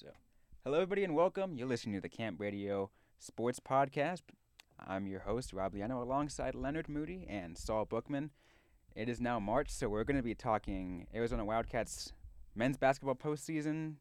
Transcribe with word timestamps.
So, 0.00 0.06
hello 0.62 0.76
everybody 0.76 1.02
and 1.02 1.16
welcome. 1.16 1.56
You're 1.56 1.66
listening 1.66 1.96
to 1.96 2.00
the 2.00 2.08
Camp 2.08 2.38
Radio 2.38 2.88
Sports 3.18 3.58
Podcast. 3.58 4.22
I'm 4.78 5.08
your 5.08 5.18
host 5.18 5.52
Rob 5.52 5.74
Liano, 5.74 6.00
alongside 6.00 6.54
Leonard 6.54 6.88
Moody 6.88 7.26
and 7.28 7.58
Saul 7.58 7.84
Bookman. 7.84 8.30
It 8.94 9.08
is 9.08 9.20
now 9.20 9.40
March, 9.40 9.70
so 9.70 9.88
we're 9.88 10.04
going 10.04 10.16
to 10.16 10.22
be 10.22 10.36
talking 10.36 11.08
Arizona 11.12 11.44
Wildcats 11.44 12.12
men's 12.54 12.76
basketball 12.76 13.16
postseason, 13.16 13.94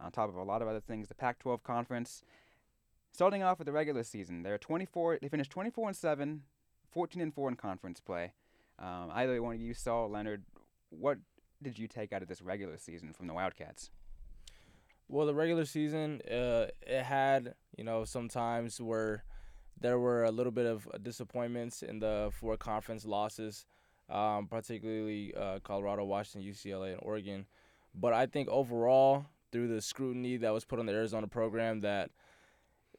on 0.00 0.10
top 0.10 0.30
of 0.30 0.36
a 0.36 0.42
lot 0.42 0.62
of 0.62 0.68
other 0.68 0.80
things. 0.80 1.08
The 1.08 1.14
Pac-12 1.14 1.62
conference. 1.62 2.22
Starting 3.12 3.42
off 3.42 3.58
with 3.58 3.66
the 3.66 3.72
regular 3.72 4.04
season, 4.04 4.42
they're 4.42 4.56
24. 4.56 5.18
They 5.20 5.28
finished 5.28 5.50
24 5.50 5.88
and 5.88 5.96
seven, 5.98 6.42
14 6.92 7.20
and 7.20 7.34
four 7.34 7.50
in 7.50 7.56
conference 7.56 8.00
play. 8.00 8.32
Um, 8.78 9.10
either 9.12 9.42
one 9.42 9.56
of 9.56 9.60
you 9.60 9.74
Saul, 9.74 10.08
Leonard. 10.08 10.44
What 10.88 11.18
did 11.62 11.78
you 11.78 11.88
take 11.88 12.14
out 12.14 12.22
of 12.22 12.28
this 12.28 12.40
regular 12.40 12.78
season 12.78 13.12
from 13.12 13.26
the 13.26 13.34
Wildcats? 13.34 13.90
Well, 15.08 15.26
the 15.26 15.34
regular 15.34 15.64
season, 15.64 16.20
uh, 16.28 16.66
it 16.86 17.02
had 17.04 17.54
you 17.76 17.84
know 17.84 18.04
some 18.04 18.28
times 18.28 18.80
where 18.80 19.24
there 19.80 19.98
were 19.98 20.24
a 20.24 20.30
little 20.30 20.52
bit 20.52 20.66
of 20.66 20.88
disappointments 21.02 21.82
in 21.82 22.00
the 22.00 22.30
four 22.32 22.56
conference 22.56 23.04
losses, 23.04 23.66
um, 24.10 24.46
particularly 24.48 25.34
uh, 25.34 25.60
Colorado, 25.62 26.04
Washington, 26.04 26.50
UCLA, 26.50 26.92
and 26.92 27.00
Oregon. 27.02 27.46
But 27.94 28.12
I 28.14 28.26
think 28.26 28.48
overall, 28.48 29.26
through 29.52 29.68
the 29.68 29.80
scrutiny 29.80 30.36
that 30.38 30.52
was 30.52 30.64
put 30.64 30.78
on 30.78 30.86
the 30.86 30.92
Arizona 30.92 31.28
program, 31.28 31.80
that 31.82 32.10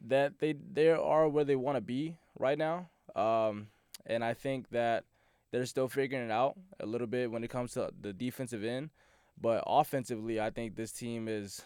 that 0.01 0.39
they 0.39 0.53
they 0.53 0.89
are 0.89 1.27
where 1.27 1.43
they 1.43 1.55
want 1.55 1.75
to 1.75 1.81
be 1.81 2.17
right 2.39 2.57
now. 2.57 2.89
Um, 3.15 3.67
and 4.05 4.23
I 4.23 4.33
think 4.33 4.69
that 4.69 5.03
they're 5.51 5.65
still 5.65 5.87
figuring 5.87 6.25
it 6.25 6.31
out 6.31 6.57
a 6.79 6.85
little 6.85 7.07
bit 7.07 7.31
when 7.31 7.43
it 7.43 7.49
comes 7.49 7.73
to 7.73 7.89
the 7.99 8.13
defensive 8.13 8.63
end. 8.63 8.91
But 9.39 9.63
offensively, 9.67 10.39
I 10.39 10.49
think 10.49 10.75
this 10.75 10.91
team 10.91 11.27
is, 11.27 11.61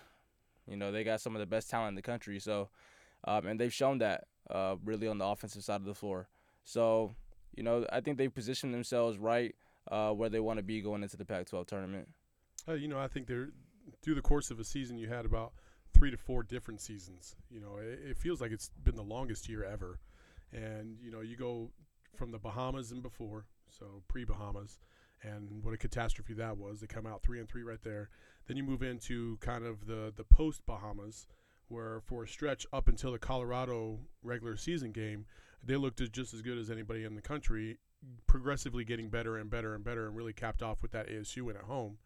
you 0.71 0.77
know, 0.77 0.91
they 0.91 1.03
got 1.03 1.21
some 1.21 1.35
of 1.35 1.39
the 1.39 1.45
best 1.45 1.69
talent 1.69 1.89
in 1.89 1.95
the 1.95 2.01
country. 2.01 2.39
So, 2.39 2.69
um, 3.25 3.45
and 3.45 3.59
they've 3.59 3.73
shown 3.73 3.99
that 3.99 4.25
uh, 4.49 4.75
really 4.83 5.07
on 5.07 5.17
the 5.17 5.25
offensive 5.25 5.63
side 5.63 5.81
of 5.81 5.85
the 5.85 5.93
floor. 5.93 6.29
So, 6.63 7.13
you 7.55 7.63
know, 7.63 7.85
I 7.91 8.01
think 8.01 8.17
they've 8.17 8.33
positioned 8.33 8.73
themselves 8.73 9.17
right 9.17 9.53
uh, 9.91 10.11
where 10.11 10.29
they 10.29 10.39
want 10.39 10.57
to 10.57 10.63
be 10.63 10.81
going 10.81 11.03
into 11.03 11.17
the 11.17 11.25
Pac-12 11.25 11.67
tournament. 11.67 12.07
Uh, 12.67 12.73
you 12.73 12.87
know, 12.87 12.99
I 12.99 13.07
think 13.07 13.27
they're 13.27 13.49
through 14.01 14.15
the 14.15 14.21
course 14.21 14.51
of 14.51 14.59
a 14.59 14.63
season, 14.63 14.97
you 14.97 15.07
had 15.07 15.25
about 15.25 15.53
three 15.93 16.11
to 16.11 16.17
four 16.17 16.43
different 16.43 16.81
seasons. 16.81 17.35
You 17.49 17.59
know, 17.59 17.77
it, 17.77 17.99
it 18.11 18.17
feels 18.17 18.41
like 18.41 18.51
it's 18.51 18.69
been 18.83 18.95
the 18.95 19.03
longest 19.03 19.49
year 19.49 19.63
ever. 19.63 19.99
And 20.53 20.97
you 21.01 21.11
know, 21.11 21.21
you 21.21 21.35
go 21.35 21.71
from 22.15 22.31
the 22.31 22.39
Bahamas 22.39 22.91
and 22.91 23.01
before, 23.01 23.45
so 23.69 24.03
pre-Bahamas, 24.07 24.79
and 25.23 25.63
what 25.63 25.73
a 25.73 25.77
catastrophe 25.77 26.33
that 26.33 26.57
was. 26.57 26.81
They 26.81 26.87
come 26.87 27.07
out 27.07 27.23
three 27.23 27.39
and 27.39 27.47
three 27.47 27.63
right 27.63 27.81
there. 27.83 28.09
Then 28.47 28.57
you 28.57 28.63
move 28.63 28.83
into 28.83 29.37
kind 29.37 29.65
of 29.65 29.85
the 29.87 30.13
the 30.15 30.23
post 30.23 30.65
Bahamas, 30.65 31.27
where 31.67 32.01
for 32.01 32.23
a 32.23 32.27
stretch 32.27 32.65
up 32.73 32.87
until 32.87 33.11
the 33.11 33.19
Colorado 33.19 33.99
regular 34.23 34.57
season 34.57 34.91
game, 34.91 35.25
they 35.63 35.75
looked 35.75 36.01
just 36.11 36.33
as 36.33 36.41
good 36.41 36.57
as 36.57 36.69
anybody 36.69 37.03
in 37.03 37.15
the 37.15 37.21
country, 37.21 37.77
progressively 38.27 38.83
getting 38.83 39.09
better 39.09 39.37
and 39.37 39.49
better 39.49 39.73
and 39.73 39.83
better, 39.83 40.07
and 40.07 40.15
really 40.15 40.33
capped 40.33 40.61
off 40.61 40.81
with 40.81 40.91
that 40.91 41.07
ASU 41.07 41.43
win 41.43 41.55
at 41.55 41.63
home. 41.63 41.97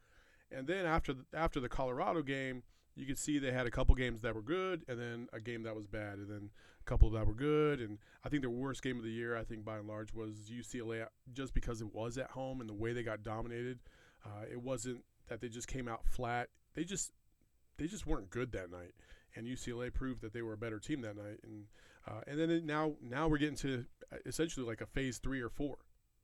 And 0.51 0.67
then 0.67 0.85
after 0.85 1.13
the, 1.13 1.25
after 1.33 1.59
the 1.59 1.69
Colorado 1.69 2.21
game, 2.21 2.63
you 2.95 3.05
could 3.05 3.17
see 3.17 3.39
they 3.39 3.51
had 3.51 3.67
a 3.67 3.71
couple 3.71 3.93
games 3.95 4.21
that 4.21 4.35
were 4.35 4.41
good, 4.41 4.83
and 4.87 4.99
then 4.99 5.27
a 5.33 5.39
game 5.39 5.63
that 5.63 5.75
was 5.75 5.87
bad, 5.87 6.17
and 6.17 6.29
then 6.29 6.49
a 6.79 6.83
couple 6.85 7.09
that 7.11 7.27
were 7.27 7.33
good. 7.33 7.81
And 7.81 7.97
I 8.23 8.29
think 8.29 8.41
the 8.41 8.49
worst 8.49 8.81
game 8.81 8.97
of 8.97 9.03
the 9.03 9.11
year, 9.11 9.37
I 9.37 9.43
think 9.43 9.65
by 9.65 9.77
and 9.77 9.87
large, 9.87 10.13
was 10.13 10.49
UCLA, 10.49 11.05
just 11.33 11.53
because 11.53 11.81
it 11.81 11.93
was 11.93 12.17
at 12.17 12.31
home 12.31 12.61
and 12.61 12.69
the 12.69 12.73
way 12.73 12.93
they 12.93 13.03
got 13.03 13.23
dominated. 13.23 13.79
Uh, 14.25 14.45
it 14.49 14.61
wasn't 14.61 15.03
that 15.27 15.41
they 15.41 15.49
just 15.49 15.67
came 15.67 15.87
out 15.87 16.05
flat. 16.05 16.49
They 16.73 16.83
just 16.83 17.11
they 17.77 17.87
just 17.87 18.07
weren't 18.07 18.29
good 18.29 18.51
that 18.53 18.71
night, 18.71 18.93
and 19.35 19.45
UCLA 19.45 19.93
proved 19.93 20.21
that 20.21 20.33
they 20.33 20.41
were 20.41 20.53
a 20.53 20.57
better 20.57 20.79
team 20.79 21.01
that 21.01 21.17
night. 21.17 21.39
And 21.43 21.65
uh, 22.07 22.21
and 22.27 22.39
then 22.39 22.65
now 22.65 22.93
now 23.01 23.27
we're 23.27 23.37
getting 23.37 23.57
to 23.57 23.85
uh, 24.11 24.17
essentially 24.25 24.65
like 24.65 24.81
a 24.81 24.85
phase 24.85 25.17
three 25.17 25.41
or 25.41 25.49
four, 25.49 25.77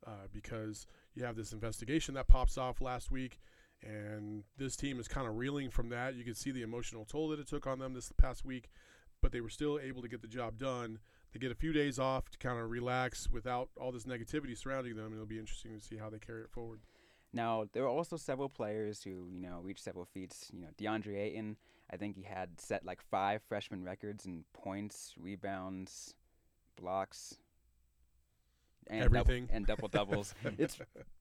uh, 0.06 0.26
because 0.32 0.86
you 1.14 1.24
have 1.24 1.36
this 1.36 1.52
investigation 1.52 2.14
that 2.14 2.28
pops 2.28 2.56
off 2.56 2.80
last 2.80 3.10
week 3.10 3.38
and 3.82 4.44
this 4.56 4.76
team 4.76 5.00
is 5.00 5.08
kind 5.08 5.26
of 5.26 5.36
reeling 5.36 5.70
from 5.70 5.88
that. 5.90 6.14
You 6.14 6.24
can 6.24 6.34
see 6.34 6.50
the 6.50 6.62
emotional 6.62 7.04
toll 7.04 7.28
that 7.28 7.40
it 7.40 7.48
took 7.48 7.66
on 7.66 7.78
them 7.78 7.94
this 7.94 8.12
past 8.16 8.44
week, 8.44 8.70
but 9.20 9.32
they 9.32 9.40
were 9.40 9.50
still 9.50 9.78
able 9.82 10.02
to 10.02 10.08
get 10.08 10.22
the 10.22 10.28
job 10.28 10.58
done. 10.58 10.98
They 11.32 11.40
get 11.40 11.50
a 11.50 11.56
few 11.56 11.72
days 11.72 11.98
off 11.98 12.28
to 12.30 12.38
kind 12.38 12.60
of 12.60 12.70
relax 12.70 13.28
without 13.28 13.70
all 13.80 13.90
this 13.90 14.04
negativity 14.04 14.56
surrounding 14.56 14.96
them, 14.96 15.06
and 15.06 15.14
it'll 15.14 15.26
be 15.26 15.38
interesting 15.38 15.78
to 15.78 15.84
see 15.84 15.96
how 15.96 16.10
they 16.10 16.18
carry 16.18 16.42
it 16.42 16.50
forward. 16.50 16.80
Now, 17.32 17.64
there 17.72 17.82
were 17.82 17.88
also 17.88 18.16
several 18.16 18.48
players 18.48 19.02
who, 19.02 19.28
you 19.30 19.40
know, 19.40 19.60
reached 19.62 19.82
several 19.82 20.04
feats. 20.04 20.50
You 20.52 20.60
know, 20.60 20.68
DeAndre 20.78 21.18
Ayton, 21.18 21.56
I 21.90 21.96
think 21.96 22.16
he 22.16 22.22
had 22.22 22.60
set 22.60 22.84
like 22.84 23.00
five 23.00 23.42
freshman 23.42 23.84
records 23.84 24.26
in 24.26 24.44
points, 24.52 25.14
rebounds, 25.18 26.14
blocks, 26.76 27.36
and 28.86 29.04
everything 29.04 29.46
double, 29.46 29.56
and 29.56 29.66
double 29.66 29.88
doubles. 29.88 30.34
it's 30.58 30.78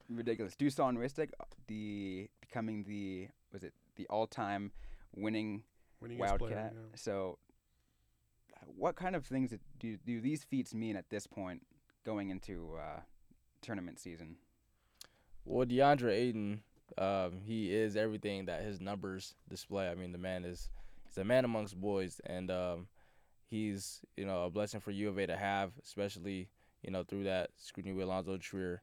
ridiculous. 0.09 0.55
Dusan 0.55 0.97
Ristic, 0.97 1.29
the 1.67 2.29
becoming 2.41 2.83
the 2.83 3.29
was 3.53 3.63
it 3.63 3.73
the 3.95 4.05
all 4.07 4.27
time 4.27 4.71
winning 5.16 5.63
Wildcat. 6.01 6.39
Player, 6.39 6.71
yeah. 6.73 6.95
So, 6.95 7.38
what 8.66 8.95
kind 8.95 9.16
of 9.16 9.25
things 9.25 9.53
do 9.79 9.97
do 9.97 10.19
these 10.19 10.44
feats 10.44 10.73
mean 10.73 10.95
at 10.95 11.09
this 11.09 11.27
point 11.27 11.61
going 12.03 12.29
into 12.29 12.75
uh, 12.77 13.01
tournament 13.61 14.00
season? 14.00 14.38
Well, 15.46 15.66
DeAndre 15.66 16.12
Ayton, 16.12 16.62
um, 16.97 17.40
he 17.44 17.74
is 17.74 17.96
everything 17.96 18.46
that 18.46 18.63
his 18.63 18.79
numbers 18.79 19.35
display. 19.50 19.90
I 19.90 19.96
mean, 19.96 20.12
the 20.12 20.18
man 20.18 20.46
is 20.46 20.69
he's 21.07 21.18
a 21.18 21.24
man 21.24 21.46
amongst 21.46 21.79
boys, 21.79 22.22
and 22.25 22.52
um, 22.52 22.88
he's 23.50 24.01
you 24.16 24.25
know 24.25 24.46
a 24.46 24.50
blessing 24.50 24.80
for 24.80 24.91
U 24.91 25.09
of 25.09 25.18
A 25.18 25.28
to 25.28 25.35
have, 25.38 25.72
especially 25.84 26.50
you 26.84 26.91
know, 26.91 27.03
through 27.03 27.25
that 27.25 27.50
scrutiny 27.57 27.94
with 27.94 28.06
Alonzo 28.06 28.38
Trier. 28.38 28.81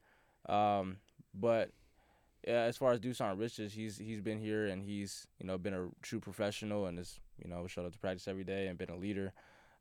Um, 0.48 0.98
but 1.34 1.70
yeah, 2.46 2.62
as 2.62 2.76
far 2.76 2.92
as 2.92 3.00
Dusan 3.00 3.36
Ristic, 3.36 3.70
he's 3.70 3.98
he's 3.98 4.20
been 4.20 4.38
here 4.38 4.66
and 4.66 4.82
he's 4.82 5.26
you 5.38 5.46
know 5.46 5.58
been 5.58 5.74
a 5.74 5.88
true 6.02 6.20
professional 6.20 6.86
and 6.86 6.98
has 6.98 7.20
you 7.42 7.50
know 7.50 7.66
showed 7.66 7.86
up 7.86 7.92
to 7.92 7.98
practice 7.98 8.28
every 8.28 8.44
day 8.44 8.68
and 8.68 8.78
been 8.78 8.90
a 8.90 8.96
leader. 8.96 9.32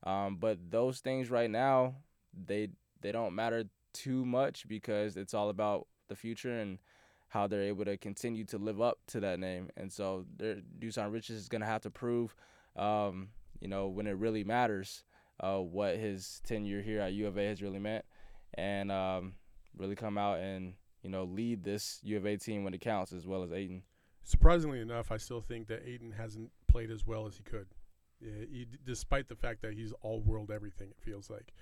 Um, 0.04 0.38
but 0.38 0.58
those 0.70 1.00
things 1.00 1.30
right 1.30 1.50
now, 1.50 1.96
they 2.46 2.70
they 3.02 3.12
don't 3.12 3.36
matter 3.36 3.66
too 3.94 4.26
much 4.26 4.68
because 4.68 5.18
it's 5.18 5.34
all 5.34 5.50
about 5.50 5.88
the 6.08 6.16
future 6.16 6.60
and 6.60 6.80
how 7.30 7.48
they're 7.48 7.64
able 7.64 7.86
to 7.86 7.98
continue 7.98 8.46
to 8.46 8.58
live 8.58 8.82
up 8.82 9.00
to 9.08 9.20
that 9.20 9.40
name. 9.40 9.70
And 9.76 9.92
so 9.92 10.26
Dusan 10.40 11.12
Ristic 11.12 11.32
is 11.32 11.50
gonna 11.50 11.66
have 11.66 11.82
to 11.82 11.90
prove, 11.90 12.36
um, 12.76 13.30
you 13.60 13.68
know, 13.68 13.88
when 13.88 14.08
it 14.08 14.18
really 14.18 14.44
matters 14.44 15.04
uh, 15.40 15.58
what 15.58 15.98
his 15.98 16.42
tenure 16.46 16.82
here 16.82 17.02
at 17.02 17.14
U 17.14 17.28
of 17.28 17.38
A 17.38 17.46
has 17.48 17.62
really 17.62 17.80
meant, 17.80 18.06
and 18.56 18.92
um, 18.92 19.34
really 19.76 19.96
come 19.96 20.18
out 20.18 20.40
and 20.40 20.74
you 21.04 21.10
know 21.10 21.26
lead 21.26 21.64
this 21.64 22.00
U 22.04 22.18
of 22.18 22.26
A 22.26 22.38
team 22.38 22.64
when 22.64 22.74
it 22.74 22.82
counts, 22.82 23.14
as 23.14 23.28
well 23.28 23.44
as 23.44 23.52
Ayton. 23.52 23.84
Surprisingly 24.24 24.82
enough, 24.82 25.12
I 25.12 25.18
still 25.18 25.42
think 25.42 25.68
that 25.68 25.88
Ayton 25.88 26.12
hasn't 26.12 26.52
played 26.68 26.92
as 26.92 27.06
well 27.06 27.28
as 27.28 27.38
he 27.38 27.44
could, 27.44 27.68
yeah, 28.20 28.46
he, 28.50 28.68
despite 28.86 29.30
the 29.30 29.36
fact 29.36 29.62
that 29.62 29.74
he's 29.74 29.94
all 30.02 30.22
world 30.22 30.52
everything. 30.52 30.90
It 30.90 30.98
feels 31.00 31.30
like. 31.30 31.54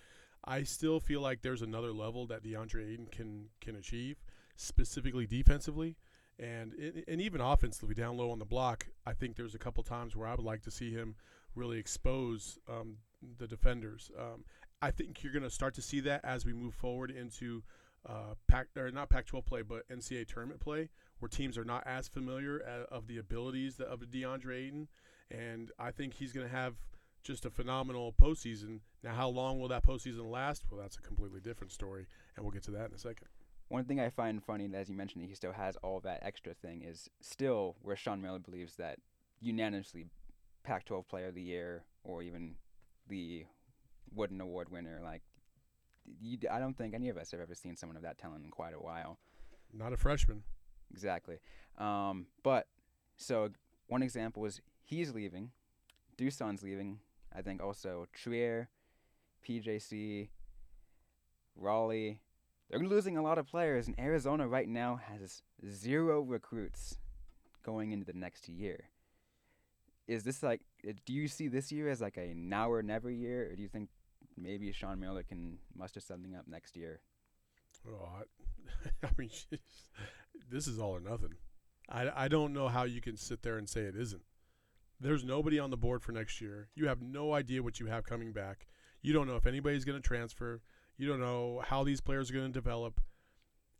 I 0.47 0.61
still 0.61 0.99
feel 0.99 1.21
like 1.21 1.41
there's 1.41 1.63
another 1.63 1.91
level 1.91 2.27
that 2.27 2.43
DeAndre 2.43 2.93
Ayton 2.93 3.07
can 3.11 3.45
can 3.61 3.75
achieve, 3.75 4.17
specifically 4.55 5.25
defensively, 5.25 5.97
and 6.39 6.73
and 7.07 7.21
even 7.21 7.41
offensively 7.41 7.95
down 7.95 8.17
low 8.17 8.31
on 8.31 8.39
the 8.39 8.45
block. 8.45 8.87
I 9.05 9.13
think 9.13 9.35
there's 9.35 9.55
a 9.55 9.59
couple 9.59 9.83
times 9.83 10.15
where 10.15 10.27
I 10.27 10.35
would 10.35 10.45
like 10.45 10.61
to 10.63 10.71
see 10.71 10.91
him 10.91 11.15
really 11.55 11.77
expose 11.77 12.59
um, 12.69 12.97
the 13.37 13.47
defenders. 13.47 14.11
Um, 14.19 14.43
I 14.81 14.91
think 14.91 15.23
you're 15.23 15.33
going 15.33 15.43
to 15.43 15.49
start 15.49 15.73
to 15.75 15.81
see 15.81 16.01
that 16.01 16.23
as 16.23 16.45
we 16.45 16.53
move 16.53 16.73
forward 16.73 17.11
into 17.11 17.63
uh, 18.07 18.35
Pac 18.47 18.67
or 18.77 18.91
not 18.91 19.09
Pac-12 19.09 19.45
play, 19.45 19.61
but 19.61 19.87
NCAA 19.89 20.27
tournament 20.27 20.59
play, 20.59 20.89
where 21.19 21.29
teams 21.29 21.57
are 21.57 21.65
not 21.65 21.83
as 21.87 22.07
familiar 22.07 22.61
uh, 22.67 22.93
of 22.93 23.07
the 23.07 23.17
abilities 23.17 23.79
of 23.79 24.01
DeAndre 24.01 24.67
Ayton, 24.67 24.87
and 25.31 25.71
I 25.79 25.91
think 25.91 26.13
he's 26.13 26.31
going 26.31 26.47
to 26.47 26.53
have 26.53 26.75
just 27.23 27.45
a 27.45 27.49
phenomenal 27.49 28.13
postseason. 28.13 28.81
Now, 29.03 29.15
how 29.15 29.29
long 29.29 29.59
will 29.59 29.69
that 29.69 29.83
postseason 29.83 30.29
last? 30.29 30.65
Well, 30.69 30.79
that's 30.79 30.97
a 30.97 31.01
completely 31.01 31.39
different 31.39 31.71
story, 31.71 32.05
and 32.35 32.45
we'll 32.45 32.51
get 32.51 32.63
to 32.63 32.71
that 32.71 32.89
in 32.89 32.95
a 32.95 32.99
second. 32.99 33.27
One 33.67 33.85
thing 33.85 33.99
I 33.99 34.09
find 34.09 34.43
funny, 34.43 34.69
as 34.73 34.89
you 34.89 34.95
mentioned, 34.95 35.25
he 35.25 35.33
still 35.33 35.51
has 35.51 35.75
all 35.77 35.99
that 36.01 36.19
extra 36.21 36.53
thing, 36.53 36.83
is 36.83 37.09
still 37.21 37.75
where 37.81 37.95
Sean 37.95 38.21
Miller 38.21 38.39
believes 38.39 38.75
that 38.75 38.99
unanimously 39.41 40.05
Pac-12 40.63 41.07
Player 41.07 41.27
of 41.27 41.35
the 41.35 41.41
Year 41.41 41.83
or 42.03 42.21
even 42.21 42.55
the 43.07 43.45
Wooden 44.13 44.39
Award 44.39 44.69
winner. 44.69 44.99
Like, 45.03 45.23
you, 46.21 46.37
I 46.51 46.59
don't 46.59 46.77
think 46.77 46.93
any 46.93 47.09
of 47.09 47.17
us 47.17 47.31
have 47.31 47.39
ever 47.39 47.55
seen 47.55 47.75
someone 47.75 47.97
of 47.97 48.03
that 48.03 48.17
talent 48.17 48.45
in 48.45 48.51
quite 48.51 48.73
a 48.73 48.79
while. 48.79 49.17
Not 49.73 49.93
a 49.93 49.97
freshman. 49.97 50.43
Exactly. 50.91 51.37
Um, 51.77 52.27
but 52.43 52.67
so 53.17 53.49
one 53.87 54.03
example 54.03 54.45
is 54.45 54.61
he's 54.83 55.13
leaving, 55.13 55.51
Dusan's 56.17 56.63
leaving. 56.63 56.99
I 57.35 57.41
think 57.41 57.61
also 57.61 58.05
Trier, 58.13 58.69
PJC, 59.47 60.29
Raleigh. 61.55 62.19
They're 62.69 62.79
losing 62.79 63.17
a 63.17 63.21
lot 63.21 63.37
of 63.37 63.47
players, 63.47 63.87
and 63.87 63.99
Arizona 63.99 64.47
right 64.47 64.67
now 64.67 64.99
has 65.11 65.43
zero 65.69 66.21
recruits 66.21 66.97
going 67.63 67.91
into 67.91 68.05
the 68.05 68.17
next 68.17 68.47
year 68.49 68.89
is 70.07 70.23
this 70.23 70.43
like 70.43 70.61
uh, 70.87 70.93
do 71.05 71.13
you 71.13 71.27
see 71.27 71.47
this 71.47 71.71
year 71.71 71.89
as 71.89 72.01
like 72.01 72.17
a 72.17 72.33
now 72.35 72.71
or 72.71 72.81
never 72.81 73.09
year, 73.09 73.49
or 73.51 73.55
do 73.55 73.61
you 73.61 73.69
think 73.69 73.89
maybe 74.37 74.71
Sean 74.71 74.99
Miller 74.99 75.23
can 75.23 75.57
muster 75.75 75.99
something 75.99 76.35
up 76.35 76.47
next 76.47 76.75
year? 76.75 77.01
Oh, 77.87 78.09
I, 78.19 79.05
I 79.07 79.09
mean, 79.17 79.29
this 80.51 80.67
is 80.67 80.79
all 80.79 80.95
or 80.95 80.99
nothing. 80.99 81.33
I, 81.89 82.25
I 82.25 82.27
don't 82.27 82.53
know 82.53 82.67
how 82.67 82.83
you 82.83 83.01
can 83.01 83.15
sit 83.17 83.43
there 83.43 83.57
and 83.57 83.69
say 83.69 83.81
it 83.81 83.95
isn't. 83.95 84.23
There's 84.99 85.23
nobody 85.23 85.59
on 85.59 85.69
the 85.69 85.77
board 85.77 86.01
for 86.01 86.11
next 86.11 86.41
year. 86.41 86.69
You 86.73 86.87
have 86.87 87.01
no 87.01 87.33
idea 87.33 87.61
what 87.61 87.79
you 87.79 87.87
have 87.87 88.05
coming 88.05 88.31
back. 88.31 88.67
You 89.01 89.13
don't 89.13 89.27
know 89.27 89.35
if 89.35 89.45
anybody's 89.45 89.85
going 89.85 90.01
to 90.01 90.07
transfer. 90.07 90.61
You 90.97 91.07
don't 91.07 91.19
know 91.19 91.61
how 91.65 91.83
these 91.83 92.01
players 92.01 92.29
are 92.29 92.33
going 92.33 92.47
to 92.47 92.51
develop. 92.51 93.01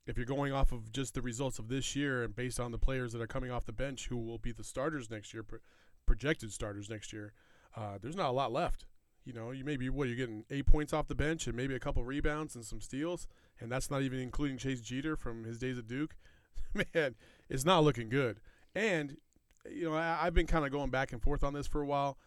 If 0.06 0.18
you're 0.18 0.26
going 0.26 0.54
off 0.54 0.72
of 0.72 0.92
just 0.92 1.16
the 1.16 1.22
results 1.22 1.58
of 1.58 1.68
this 1.68 1.96
year 1.96 2.24
and 2.24 2.36
based 2.36 2.60
on 2.60 2.72
the 2.72 2.78
players 2.78 3.14
that 3.14 3.22
are 3.22 3.28
coming 3.28 3.52
off 3.52 3.66
the 3.66 3.72
bench 3.72 4.08
who 4.08 4.18
will 4.18 4.38
be 4.38 4.52
the 4.52 4.64
starters 4.64 5.10
next 5.10 5.34
year, 5.34 5.42
pro- 5.42 5.60
projected 6.06 6.52
starters 6.52 6.90
next 6.90 7.12
year, 7.12 7.34
uh, 7.76 7.98
there's 8.02 8.16
not 8.16 8.30
a 8.30 8.34
lot 8.34 8.52
left. 8.52 8.86
You 9.24 9.34
know, 9.34 9.50
you 9.50 9.66
maybe 9.66 9.90
what 9.90 10.08
you're 10.08 10.18
getting 10.18 10.46
eight 10.52 10.68
points 10.68 10.94
off 10.94 11.08
the 11.08 11.16
bench 11.16 11.48
and 11.48 11.56
maybe 11.56 11.74
a 11.74 11.80
couple 11.80 12.04
rebounds 12.04 12.56
and 12.56 12.64
some 12.64 12.80
steals, 12.80 13.28
and 13.60 13.72
that's 13.72 13.90
not 13.90 14.04
even 14.04 14.20
including 14.20 14.58
Chase 14.58 14.82
Jeter 14.82 15.16
from 15.16 15.46
his 15.46 15.58
days 15.58 15.80
at 15.80 15.88
Duke. 15.88 16.16
Man, 16.94 17.16
it's 17.50 17.66
not 17.66 17.84
looking 17.84 18.10
good. 18.10 18.40
And 18.76 19.18
you 19.68 19.90
know, 19.90 19.96
I, 19.96 20.20
I've 20.22 20.36
been 20.36 20.46
kind 20.46 20.64
of 20.64 20.72
going 20.72 20.92
back 20.92 21.12
and 21.12 21.22
forth 21.22 21.44
on 21.44 21.54
this 21.54 21.66
for 21.66 21.82
a 21.82 21.86
while. 21.88 22.20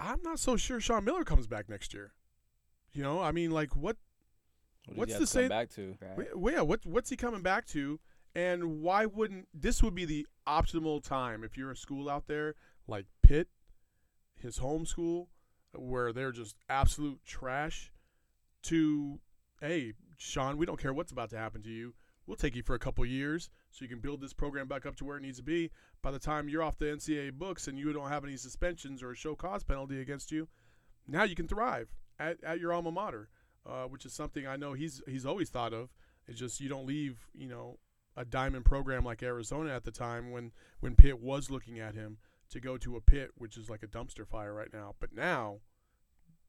I'm 0.00 0.20
not 0.22 0.40
so 0.40 0.56
sure 0.56 0.80
Sean 0.80 1.04
Miller 1.04 1.22
comes 1.22 1.46
back 1.46 1.68
next 1.68 1.94
year. 1.94 2.12
You 2.92 3.02
know, 3.02 3.20
I 3.20 3.32
mean, 3.32 3.50
like 3.50 3.74
what? 3.74 3.96
What 4.86 4.96
What's 4.98 5.10
he 5.10 5.14
have 5.14 5.20
to 5.20 5.26
to 5.26 5.32
say- 5.32 5.48
back 5.48 5.70
to? 5.70 5.96
Right. 6.00 6.36
Well, 6.36 6.54
yeah, 6.54 6.60
what 6.60 6.84
what's 6.84 7.08
he 7.10 7.16
coming 7.16 7.42
back 7.42 7.66
to? 7.68 8.00
And 8.34 8.80
why 8.80 9.06
wouldn't 9.06 9.46
this 9.54 9.82
would 9.82 9.94
be 9.94 10.04
the 10.04 10.26
optimal 10.46 11.02
time 11.02 11.44
if 11.44 11.56
you're 11.56 11.70
a 11.70 11.76
school 11.76 12.08
out 12.08 12.26
there 12.26 12.54
like 12.88 13.06
Pitt, 13.22 13.48
his 14.38 14.58
home 14.58 14.86
school, 14.86 15.28
where 15.72 16.12
they're 16.12 16.32
just 16.32 16.56
absolute 16.68 17.20
trash, 17.24 17.92
to 18.64 19.20
hey 19.60 19.92
Sean, 20.16 20.56
we 20.56 20.66
don't 20.66 20.80
care 20.80 20.92
what's 20.92 21.12
about 21.12 21.30
to 21.30 21.38
happen 21.38 21.62
to 21.62 21.70
you. 21.70 21.94
We'll 22.26 22.36
take 22.36 22.54
you 22.56 22.62
for 22.62 22.74
a 22.74 22.78
couple 22.78 23.04
years 23.04 23.50
so 23.70 23.84
you 23.84 23.88
can 23.88 23.98
build 23.98 24.20
this 24.20 24.32
program 24.32 24.68
back 24.68 24.86
up 24.86 24.96
to 24.96 25.04
where 25.04 25.16
it 25.16 25.22
needs 25.22 25.38
to 25.38 25.42
be. 25.42 25.70
By 26.02 26.12
the 26.12 26.20
time 26.20 26.48
you're 26.48 26.62
off 26.62 26.78
the 26.78 26.86
NCAA 26.86 27.32
books 27.32 27.66
and 27.66 27.76
you 27.78 27.92
don't 27.92 28.08
have 28.08 28.24
any 28.24 28.36
suspensions 28.36 29.02
or 29.02 29.10
a 29.10 29.16
show 29.16 29.34
cause 29.34 29.64
penalty 29.64 30.00
against 30.00 30.30
you, 30.30 30.48
now 31.06 31.24
you 31.24 31.34
can 31.34 31.48
thrive 31.48 31.92
at, 32.30 32.44
at 32.44 32.60
your 32.60 32.72
alma 32.72 32.90
mater, 32.90 33.28
uh, 33.66 33.84
which 33.84 34.06
is 34.06 34.12
something 34.12 34.46
I 34.46 34.56
know 34.56 34.72
he's 34.72 35.02
he's 35.06 35.26
always 35.26 35.50
thought 35.50 35.72
of. 35.72 35.90
It's 36.26 36.38
just 36.38 36.60
you 36.60 36.68
don't 36.68 36.86
leave, 36.86 37.28
you 37.34 37.48
know, 37.48 37.78
a 38.16 38.24
diamond 38.24 38.64
program 38.64 39.04
like 39.04 39.22
Arizona 39.22 39.74
at 39.74 39.84
the 39.84 39.90
time 39.90 40.30
when 40.30 40.52
when 40.80 40.94
Pitt 40.94 41.20
was 41.20 41.50
looking 41.50 41.78
at 41.78 41.94
him 41.94 42.18
to 42.50 42.60
go 42.60 42.76
to 42.78 42.96
a 42.96 43.00
pit, 43.00 43.30
which 43.36 43.56
is 43.56 43.70
like 43.70 43.82
a 43.82 43.88
dumpster 43.88 44.26
fire 44.26 44.54
right 44.54 44.72
now. 44.72 44.94
But 45.00 45.14
now 45.14 45.58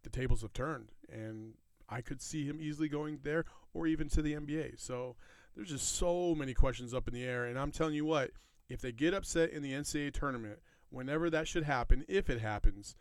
the 0.04 0.10
tables 0.10 0.42
have 0.42 0.54
turned, 0.54 0.92
and 1.12 1.54
I 1.90 2.02
could 2.02 2.22
see 2.22 2.46
him 2.46 2.60
easily 2.62 2.90
going 2.90 3.20
there 3.24 3.46
or 3.74 3.88
even 3.88 4.10
to 4.10 4.22
the 4.22 4.34
NBA. 4.34 4.80
So 4.80 5.16
there's 5.56 5.70
just 5.70 5.96
so 5.96 6.36
many 6.36 6.54
questions 6.54 6.94
up 6.94 7.08
in 7.08 7.14
the 7.14 7.24
air, 7.24 7.46
and 7.46 7.58
I'm 7.58 7.72
telling 7.72 7.96
you 7.96 8.06
what, 8.06 8.32
if 8.70 8.82
they 8.82 8.92
get 8.92 9.14
upset 9.14 9.52
in 9.52 9.62
the 9.62 9.72
NCAA 9.72 10.14
tournament, 10.14 10.60
whenever 10.90 11.30
that 11.30 11.48
should 11.48 11.64
happen, 11.64 12.04
if 12.08 12.30
it 12.30 12.42
happens, 12.42 12.96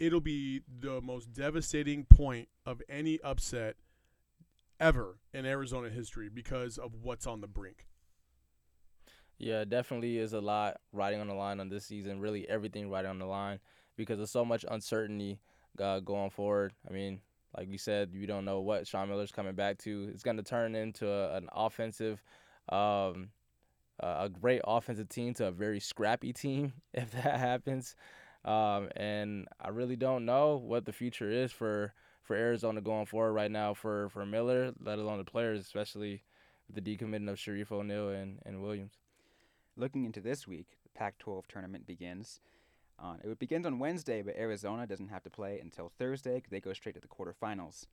it'll 0.00 0.20
be 0.20 0.62
the 0.80 1.00
most 1.02 1.32
devastating 1.32 2.04
point 2.04 2.48
of 2.66 2.82
any 2.88 3.20
upset 3.20 3.76
ever 4.80 5.18
in 5.34 5.44
Arizona 5.44 5.90
history 5.90 6.30
because 6.30 6.78
of 6.78 6.94
what's 7.02 7.26
on 7.26 7.42
the 7.42 7.46
brink. 7.46 7.86
Yeah, 9.38 9.64
definitely 9.64 10.18
is 10.18 10.32
a 10.32 10.40
lot 10.40 10.80
riding 10.92 11.20
on 11.20 11.28
the 11.28 11.34
line 11.34 11.60
on 11.60 11.68
this 11.68 11.86
season. 11.86 12.20
Really, 12.20 12.48
everything 12.48 12.90
riding 12.90 13.10
on 13.10 13.18
the 13.18 13.26
line 13.26 13.60
because 13.96 14.18
there's 14.18 14.30
so 14.30 14.44
much 14.44 14.64
uncertainty 14.68 15.38
uh, 15.80 16.00
going 16.00 16.30
forward. 16.30 16.72
I 16.88 16.92
mean, 16.92 17.20
like 17.56 17.68
we 17.68 17.78
said, 17.78 18.10
you 18.12 18.26
don't 18.26 18.44
know 18.44 18.60
what 18.60 18.86
Sean 18.86 19.08
Miller's 19.08 19.32
coming 19.32 19.54
back 19.54 19.78
to. 19.78 20.10
It's 20.12 20.22
going 20.22 20.36
to 20.36 20.42
turn 20.42 20.74
into 20.74 21.08
a, 21.08 21.36
an 21.36 21.48
offensive, 21.52 22.22
um, 22.70 23.30
a 23.98 24.28
great 24.28 24.62
offensive 24.64 25.08
team 25.08 25.34
to 25.34 25.46
a 25.46 25.50
very 25.50 25.80
scrappy 25.80 26.32
team 26.32 26.72
if 26.94 27.10
that 27.12 27.38
happens. 27.38 27.96
Um, 28.44 28.88
and 28.96 29.48
I 29.60 29.68
really 29.68 29.96
don't 29.96 30.24
know 30.24 30.56
what 30.56 30.86
the 30.86 30.92
future 30.92 31.30
is 31.30 31.52
for, 31.52 31.92
for 32.22 32.34
Arizona 32.36 32.80
going 32.80 33.06
forward 33.06 33.32
right 33.32 33.50
now 33.50 33.74
for, 33.74 34.08
for 34.10 34.24
Miller, 34.24 34.72
let 34.82 34.98
alone 34.98 35.18
the 35.18 35.24
players, 35.24 35.60
especially 35.60 36.22
with 36.66 36.82
the 36.82 36.96
decommitting 36.96 37.28
of 37.28 37.36
Shareef 37.36 37.70
O'Neal 37.70 38.08
and, 38.10 38.38
and 38.46 38.62
Williams. 38.62 38.94
Looking 39.76 40.04
into 40.04 40.20
this 40.20 40.46
week, 40.46 40.68
the 40.82 40.88
Pac-12 40.98 41.46
tournament 41.48 41.86
begins. 41.86 42.40
Uh, 43.02 43.14
it 43.24 43.38
begins 43.38 43.66
on 43.66 43.78
Wednesday, 43.78 44.22
but 44.22 44.36
Arizona 44.36 44.86
doesn't 44.86 45.08
have 45.08 45.22
to 45.22 45.30
play 45.30 45.58
until 45.58 45.88
Thursday 45.98 46.40
'cause 46.40 46.50
they 46.50 46.60
go 46.60 46.72
straight 46.72 46.94
to 46.94 47.00
the 47.00 47.08
quarterfinals. 47.08 47.86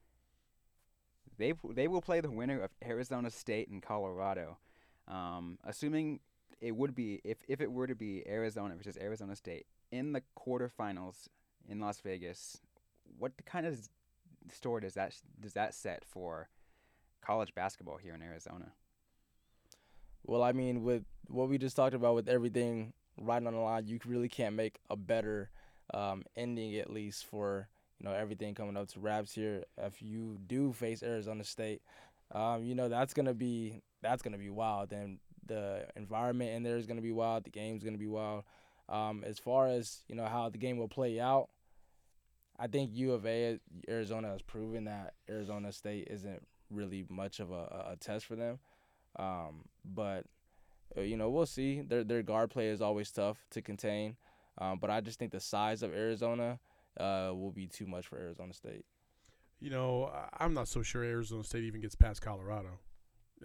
They 1.37 1.53
they 1.69 1.87
will 1.87 2.01
play 2.01 2.19
the 2.19 2.31
winner 2.31 2.59
of 2.59 2.71
Arizona 2.83 3.29
State 3.29 3.69
and 3.69 3.81
Colorado. 3.81 4.57
Um, 5.07 5.59
assuming 5.63 6.19
it 6.59 6.75
would 6.75 6.95
be 6.95 7.21
if 7.23 7.37
if 7.47 7.61
it 7.61 7.71
were 7.71 7.87
to 7.87 7.95
be 7.95 8.27
Arizona 8.27 8.75
versus 8.75 8.97
Arizona 8.97 9.35
State 9.35 9.67
in 9.91 10.13
the 10.13 10.21
quarterfinals 10.37 11.27
in 11.67 11.79
Las 11.79 11.99
Vegas, 12.01 12.59
what 13.17 13.31
kind 13.45 13.65
of 13.65 13.77
store 14.53 14.79
does 14.79 14.93
that 14.93 15.13
does 15.39 15.53
that 15.53 15.73
set 15.73 16.03
for 16.05 16.49
college 17.21 17.53
basketball 17.53 17.97
here 17.97 18.13
in 18.13 18.21
Arizona? 18.21 18.71
Well, 20.25 20.43
I 20.43 20.51
mean, 20.51 20.83
with 20.83 21.03
what 21.27 21.49
we 21.49 21.57
just 21.57 21.75
talked 21.75 21.93
about, 21.93 22.15
with 22.15 22.27
everything 22.27 22.93
right 23.17 23.43
on 23.43 23.53
the 23.53 23.59
line, 23.59 23.87
you 23.87 23.99
really 24.05 24.29
can't 24.29 24.55
make 24.55 24.79
a 24.89 24.95
better 24.95 25.49
um, 25.93 26.23
ending, 26.35 26.75
at 26.75 26.91
least 26.91 27.25
for 27.25 27.69
you 27.99 28.07
know 28.07 28.13
everything 28.13 28.53
coming 28.53 28.77
up 28.77 28.87
to 28.89 28.99
wraps 28.99 29.33
here. 29.33 29.63
If 29.77 30.01
you 30.01 30.37
do 30.47 30.73
face 30.73 31.03
Arizona 31.03 31.43
State, 31.43 31.81
um, 32.31 32.63
you 32.63 32.75
know 32.75 32.89
that's 32.89 33.13
gonna 33.13 33.33
be 33.33 33.81
that's 34.01 34.21
gonna 34.21 34.37
be 34.37 34.49
wild. 34.49 34.91
And 34.91 35.19
the 35.45 35.87
environment 35.95 36.51
in 36.51 36.63
there 36.63 36.77
is 36.77 36.85
gonna 36.85 37.01
be 37.01 37.13
wild. 37.13 37.45
The 37.45 37.49
game's 37.49 37.83
gonna 37.83 37.97
be 37.97 38.07
wild. 38.07 38.43
Um, 38.89 39.23
as 39.25 39.37
far 39.37 39.67
as 39.67 40.03
you 40.07 40.15
know 40.15 40.25
how 40.25 40.49
the 40.49 40.57
game 40.57 40.77
will 40.77 40.87
play 40.87 41.19
out, 41.19 41.49
I 42.59 42.67
think 42.67 42.91
U 42.93 43.13
of 43.13 43.25
A, 43.25 43.59
Arizona 43.89 44.29
has 44.29 44.41
proven 44.41 44.85
that 44.85 45.13
Arizona 45.29 45.71
State 45.71 46.07
isn't 46.09 46.41
really 46.69 47.05
much 47.09 47.39
of 47.39 47.51
a, 47.51 47.91
a 47.91 47.97
test 47.99 48.25
for 48.25 48.35
them. 48.35 48.59
Um, 49.17 49.65
but 49.83 50.25
uh, 50.97 51.01
you 51.01 51.17
know, 51.17 51.29
we'll 51.29 51.45
see. 51.45 51.81
Their 51.81 52.03
their 52.03 52.23
guard 52.23 52.49
play 52.49 52.67
is 52.67 52.81
always 52.81 53.11
tough 53.11 53.37
to 53.51 53.61
contain. 53.61 54.15
Um, 54.59 54.79
but 54.79 54.89
I 54.89 55.01
just 55.01 55.19
think 55.19 55.31
the 55.31 55.39
size 55.39 55.83
of 55.83 55.93
Arizona 55.93 56.59
uh, 56.99 57.31
will 57.33 57.51
be 57.51 57.67
too 57.67 57.85
much 57.85 58.07
for 58.07 58.17
Arizona 58.17 58.53
State. 58.53 58.85
You 59.59 59.69
know, 59.69 60.11
I'm 60.39 60.53
not 60.53 60.67
so 60.67 60.81
sure 60.81 61.03
Arizona 61.03 61.43
State 61.43 61.63
even 61.63 61.81
gets 61.81 61.95
past 61.95 62.21
Colorado. 62.21 62.79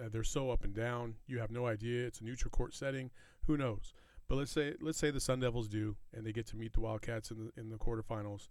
Uh, 0.00 0.08
they're 0.10 0.24
so 0.24 0.50
up 0.50 0.64
and 0.64 0.74
down. 0.74 1.16
You 1.26 1.38
have 1.38 1.50
no 1.50 1.66
idea. 1.66 2.06
It's 2.06 2.20
a 2.20 2.24
neutral 2.24 2.50
court 2.50 2.74
setting. 2.74 3.10
Who 3.46 3.56
knows? 3.56 3.92
But 4.32 4.38
let's 4.38 4.50
say 4.52 4.72
let's 4.80 4.96
say 4.96 5.10
the 5.10 5.20
Sun 5.20 5.40
Devils 5.40 5.68
do, 5.68 5.94
and 6.14 6.24
they 6.24 6.32
get 6.32 6.46
to 6.46 6.56
meet 6.56 6.72
the 6.72 6.80
Wildcats 6.80 7.30
in 7.30 7.36
the 7.36 7.60
in 7.60 7.68
the 7.68 7.76
quarterfinals. 7.76 8.48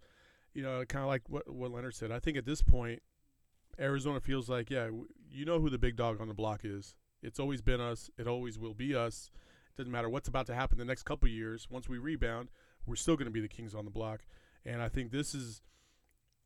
You 0.54 0.62
know, 0.62 0.84
kind 0.84 1.02
of 1.02 1.08
like 1.08 1.22
what 1.28 1.52
what 1.52 1.72
Leonard 1.72 1.96
said. 1.96 2.12
I 2.12 2.20
think 2.20 2.36
at 2.36 2.46
this 2.46 2.62
point, 2.62 3.02
Arizona 3.80 4.20
feels 4.20 4.48
like, 4.48 4.70
yeah, 4.70 4.90
you 5.28 5.44
know 5.44 5.58
who 5.58 5.68
the 5.68 5.78
big 5.78 5.96
dog 5.96 6.20
on 6.20 6.28
the 6.28 6.34
block 6.34 6.60
is. 6.62 6.94
It's 7.20 7.40
always 7.40 7.62
been 7.62 7.80
us. 7.80 8.08
It 8.16 8.28
always 8.28 8.60
will 8.60 8.74
be 8.74 8.94
us. 8.94 9.32
It 9.70 9.76
doesn't 9.76 9.90
matter 9.90 10.08
what's 10.08 10.28
about 10.28 10.46
to 10.46 10.54
happen 10.54 10.78
the 10.78 10.84
next 10.84 11.02
couple 11.02 11.28
years. 11.28 11.66
Once 11.68 11.88
we 11.88 11.98
rebound, 11.98 12.50
we're 12.86 12.94
still 12.94 13.16
going 13.16 13.26
to 13.26 13.32
be 13.32 13.40
the 13.40 13.48
kings 13.48 13.74
on 13.74 13.84
the 13.84 13.90
block. 13.90 14.20
And 14.64 14.80
I 14.80 14.88
think 14.88 15.10
this 15.10 15.34
is 15.34 15.62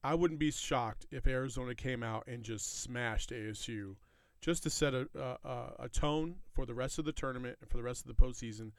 I 0.02 0.14
wouldn't 0.14 0.40
be 0.40 0.50
shocked 0.50 1.04
if 1.10 1.26
Arizona 1.26 1.74
came 1.74 2.02
out 2.02 2.24
and 2.26 2.42
just 2.42 2.80
smashed 2.82 3.32
ASU, 3.32 3.96
just 4.40 4.62
to 4.62 4.70
set 4.70 4.94
a, 4.94 5.06
a- 5.14 5.72
a 5.80 5.88
tone 5.90 6.36
for 6.54 6.64
the 6.64 6.72
rest 6.72 6.98
of 6.98 7.04
the 7.04 7.12
tournament 7.12 7.58
and 7.60 7.68
for 7.68 7.76
the 7.76 7.82
rest 7.82 8.00
of 8.00 8.08
the 8.08 8.14
postseason, 8.14 8.70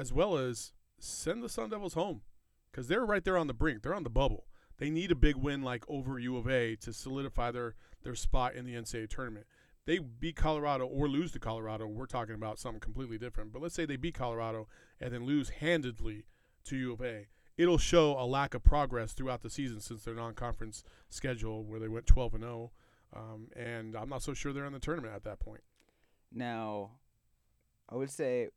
as 0.00 0.12
well 0.12 0.36
as 0.36 0.72
send 0.98 1.42
the 1.42 1.48
Sun 1.48 1.70
Devils 1.70 1.94
home, 1.94 2.22
because 2.70 2.88
they're 2.88 3.04
right 3.04 3.24
there 3.24 3.36
on 3.36 3.46
the 3.46 3.54
brink. 3.54 3.82
They're 3.82 3.94
on 3.94 4.04
the 4.04 4.10
bubble. 4.10 4.46
They 4.78 4.90
need 4.90 5.10
a 5.10 5.16
big 5.16 5.36
win 5.36 5.62
like 5.62 5.84
over 5.88 6.18
U 6.18 6.36
of 6.36 6.48
A 6.48 6.74
to 6.76 6.92
solidify 6.92 7.50
their 7.50 7.74
their 8.02 8.14
spot 8.14 8.54
in 8.54 8.64
the 8.64 8.74
NCAA 8.74 9.10
tournament. 9.10 9.46
They 9.84 9.98
beat 9.98 10.36
Colorado 10.36 10.86
or 10.86 11.08
lose 11.08 11.32
to 11.32 11.38
Colorado. 11.38 11.86
We're 11.86 12.06
talking 12.06 12.34
about 12.34 12.58
something 12.58 12.80
completely 12.80 13.18
different. 13.18 13.52
But 13.52 13.60
let's 13.60 13.74
say 13.74 13.84
they 13.84 13.96
beat 13.96 14.14
Colorado 14.14 14.68
and 15.00 15.12
then 15.12 15.26
lose 15.26 15.50
handedly 15.50 16.24
to 16.64 16.76
U 16.76 16.92
of 16.92 17.02
A 17.02 17.28
it'll 17.60 17.78
show 17.78 18.18
a 18.18 18.24
lack 18.24 18.54
of 18.54 18.64
progress 18.64 19.12
throughout 19.12 19.42
the 19.42 19.50
season 19.50 19.80
since 19.80 20.04
their 20.04 20.14
non-conference 20.14 20.82
schedule 21.10 21.62
where 21.62 21.78
they 21.78 21.88
went 21.88 22.06
12 22.06 22.34
and 22.34 22.42
0 22.42 22.70
um, 23.14 23.48
and 23.54 23.94
i'm 23.94 24.08
not 24.08 24.22
so 24.22 24.32
sure 24.32 24.52
they're 24.52 24.64
in 24.64 24.72
the 24.72 24.78
tournament 24.78 25.14
at 25.14 25.24
that 25.24 25.38
point 25.40 25.62
Now, 26.32 26.92
I 27.88 27.96
would 27.96 28.10
say, 28.10 28.48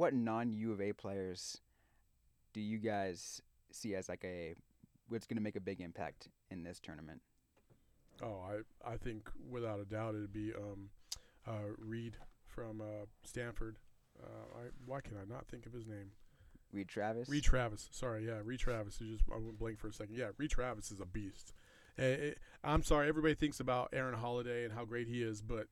what 0.00 0.14
non 0.14 0.50
U 0.50 0.72
of 0.72 0.80
A 0.80 0.94
players 0.94 1.60
do 2.54 2.60
you 2.62 2.78
guys 2.78 3.42
see 3.70 3.94
as 3.94 4.08
like 4.08 4.24
a 4.24 4.54
what's 5.08 5.26
going 5.26 5.36
to 5.36 5.42
make 5.42 5.56
a 5.56 5.60
big 5.60 5.82
impact 5.82 6.28
in 6.50 6.62
this 6.62 6.80
tournament? 6.80 7.20
oh 8.22 8.40
i, 8.50 8.92
I 8.92 8.96
think 8.96 9.30
without 9.50 9.80
a 9.80 9.84
doubt 9.84 10.14
it'd 10.14 10.32
be 10.32 10.52
um, 10.54 10.90
uh, 11.46 11.72
reed 11.78 12.16
from 12.46 12.80
uh, 12.80 13.06
stanford 13.24 13.76
uh, 14.22 14.58
I, 14.58 14.62
why 14.84 15.00
can 15.00 15.16
i 15.16 15.24
not 15.32 15.46
think 15.46 15.64
of 15.66 15.72
his 15.72 15.86
name 15.86 16.10
Reed 16.72 16.86
Travis. 16.86 17.28
Reed 17.28 17.42
Travis. 17.42 17.88
Sorry, 17.90 18.28
yeah, 18.28 18.38
Reed 18.44 18.60
Travis. 18.60 19.00
You 19.00 19.14
just 19.14 19.24
I 19.28 19.38
went 19.38 19.58
blank 19.58 19.80
for 19.80 19.88
a 19.88 19.92
second. 19.92 20.14
Yeah, 20.14 20.26
Reed 20.36 20.50
Travis 20.50 20.92
is 20.92 21.00
a 21.00 21.04
beast. 21.04 21.52
Eh, 21.98 22.34
I'm 22.62 22.84
sorry, 22.84 23.08
everybody 23.08 23.34
thinks 23.34 23.58
about 23.58 23.88
Aaron 23.92 24.14
Holiday 24.14 24.62
and 24.64 24.72
how 24.72 24.84
great 24.84 25.08
he 25.08 25.20
is, 25.20 25.42
but 25.42 25.66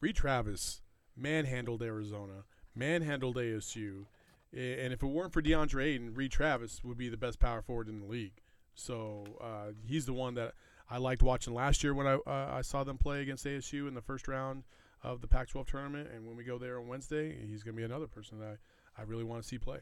Reed 0.00 0.16
Travis 0.16 0.82
manhandled 1.16 1.84
Arizona, 1.84 2.42
manhandled 2.74 3.36
ASU, 3.36 4.06
and 4.52 4.92
if 4.92 5.02
it 5.02 5.06
weren't 5.06 5.32
for 5.32 5.42
DeAndre 5.42 5.84
Ayton, 5.84 6.14
Reed 6.14 6.30
Travis 6.30 6.82
would 6.84 6.96
be 6.98 7.08
the 7.08 7.16
best 7.16 7.38
power 7.38 7.62
forward 7.62 7.88
in 7.88 8.00
the 8.00 8.06
league. 8.06 8.40
So 8.74 9.24
uh, 9.40 9.72
he's 9.86 10.06
the 10.06 10.12
one 10.12 10.34
that 10.34 10.54
I 10.90 10.98
liked 10.98 11.22
watching 11.22 11.54
last 11.54 11.82
year 11.82 11.94
when 11.94 12.06
I 12.06 12.14
uh, 12.14 12.50
I 12.52 12.62
saw 12.62 12.84
them 12.84 12.98
play 12.98 13.22
against 13.22 13.44
ASU 13.46 13.88
in 13.88 13.94
the 13.94 14.02
first 14.02 14.28
round 14.28 14.64
of 15.02 15.20
the 15.20 15.28
Pac-12 15.28 15.66
tournament, 15.66 16.08
and 16.14 16.26
when 16.26 16.36
we 16.36 16.44
go 16.44 16.58
there 16.58 16.78
on 16.78 16.88
Wednesday, 16.88 17.36
he's 17.46 17.62
going 17.62 17.74
to 17.74 17.78
be 17.78 17.84
another 17.84 18.06
person 18.06 18.38
that 18.40 18.58
I, 18.96 19.02
I 19.02 19.04
really 19.04 19.24
want 19.24 19.42
to 19.42 19.48
see 19.48 19.58
play. 19.58 19.80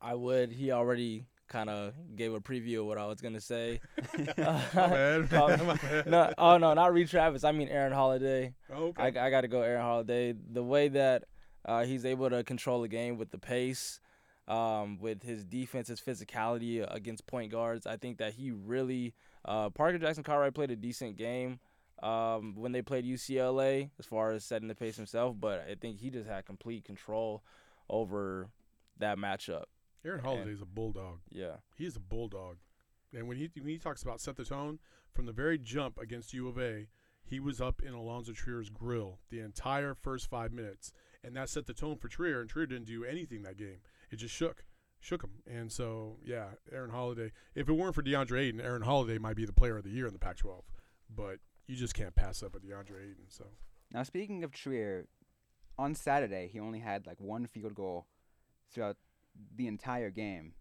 I 0.00 0.14
would. 0.14 0.52
He 0.52 0.70
already 0.72 1.26
kind 1.48 1.70
of 1.70 1.92
gave 2.16 2.34
a 2.34 2.40
preview 2.40 2.80
of 2.80 2.86
what 2.86 2.98
I 2.98 3.06
was 3.06 3.20
gonna 3.20 3.40
say. 3.40 3.80
My 4.36 4.62
bad. 4.74 5.30
Call- 5.30 5.56
My 5.58 5.74
bad. 5.76 6.06
no, 6.06 6.32
oh 6.38 6.58
no, 6.58 6.74
not 6.74 6.92
Reed 6.92 7.08
Travis. 7.08 7.44
I 7.44 7.52
mean 7.52 7.68
Aaron 7.68 7.92
Holiday. 7.92 8.54
Oh, 8.74 8.92
I, 8.96 9.08
okay. 9.08 9.20
I 9.20 9.30
got 9.30 9.42
to 9.42 9.48
go 9.48 9.62
Aaron 9.62 9.82
Holiday. 9.82 10.34
The 10.52 10.62
way 10.62 10.88
that 10.88 11.24
uh, 11.66 11.84
he's 11.84 12.04
able 12.04 12.30
to 12.30 12.42
control 12.44 12.80
the 12.80 12.88
game 12.88 13.18
with 13.18 13.30
the 13.30 13.38
pace, 13.38 14.00
um, 14.48 14.98
with 14.98 15.22
his 15.22 15.44
defense, 15.44 15.88
his 15.88 16.00
physicality 16.00 16.86
against 16.94 17.26
point 17.26 17.52
guards, 17.52 17.86
I 17.86 17.96
think 17.96 18.18
that 18.18 18.34
he 18.34 18.50
really. 18.50 19.14
Uh, 19.44 19.70
Parker 19.70 19.98
Jackson 19.98 20.24
Cartwright 20.24 20.54
played 20.54 20.70
a 20.70 20.76
decent 20.76 21.16
game 21.16 21.60
um, 22.02 22.54
when 22.56 22.72
they 22.72 22.82
played 22.82 23.04
UCLA 23.04 23.90
as 23.98 24.06
far 24.06 24.32
as 24.32 24.44
setting 24.44 24.68
the 24.68 24.74
pace 24.74 24.96
himself, 24.96 25.36
but 25.38 25.66
I 25.70 25.74
think 25.74 25.98
he 25.98 26.10
just 26.10 26.28
had 26.28 26.46
complete 26.46 26.84
control 26.84 27.44
over 27.88 28.48
that 28.98 29.18
matchup. 29.18 29.64
Aaron 30.04 30.20
Holiday's 30.20 30.62
a 30.62 30.66
bulldog. 30.66 31.18
Yeah. 31.30 31.56
He's 31.76 31.96
a 31.96 32.00
bulldog. 32.00 32.56
And 33.12 33.28
when 33.28 33.36
he 33.36 33.50
when 33.56 33.68
he 33.68 33.78
talks 33.78 34.02
about 34.02 34.20
set 34.20 34.36
the 34.36 34.44
tone 34.44 34.78
from 35.12 35.26
the 35.26 35.32
very 35.32 35.58
jump 35.58 35.98
against 35.98 36.34
U 36.34 36.48
of 36.48 36.58
A, 36.58 36.86
he 37.24 37.40
was 37.40 37.60
up 37.60 37.82
in 37.82 37.94
Alonzo 37.94 38.32
Trier's 38.32 38.68
grill 38.68 39.18
the 39.30 39.40
entire 39.40 39.94
first 39.94 40.28
five 40.28 40.52
minutes, 40.52 40.92
and 41.26 41.36
that 41.36 41.48
set 41.48 41.66
the 41.66 41.74
tone 41.74 41.96
for 41.96 42.08
Trier. 42.08 42.40
And 42.40 42.48
Trier 42.48 42.66
didn't 42.66 42.86
do 42.86 43.04
anything 43.04 43.42
that 43.42 43.58
game; 43.58 43.80
it 44.10 44.16
just 44.16 44.34
shook, 44.34 44.64
shook 45.00 45.22
him. 45.24 45.42
And 45.46 45.72
so, 45.72 46.18
yeah, 46.24 46.50
Aaron 46.72 46.90
Holiday. 46.90 47.32
If 47.54 47.68
it 47.68 47.72
weren't 47.72 47.94
for 47.94 48.02
DeAndre 48.02 48.40
Ayton, 48.40 48.60
Aaron 48.60 48.82
Holiday 48.82 49.18
might 49.18 49.36
be 49.36 49.44
the 49.44 49.52
player 49.52 49.76
of 49.76 49.84
the 49.84 49.90
year 49.90 50.06
in 50.06 50.12
the 50.12 50.18
Pac-12. 50.18 50.62
But 51.14 51.38
you 51.66 51.76
just 51.76 51.94
can't 51.94 52.14
pass 52.14 52.42
up 52.42 52.54
a 52.54 52.58
DeAndre 52.58 53.02
Ayton. 53.02 53.26
So 53.28 53.44
Now 53.92 54.04
speaking 54.04 54.44
of 54.44 54.52
Trier, 54.52 55.06
on 55.78 55.94
Saturday 55.94 56.48
he 56.52 56.60
only 56.60 56.80
had 56.80 57.06
like 57.06 57.20
one 57.20 57.46
field 57.46 57.74
goal 57.74 58.06
throughout 58.72 58.96
the 59.54 59.66
entire 59.66 60.10
game. 60.10 60.54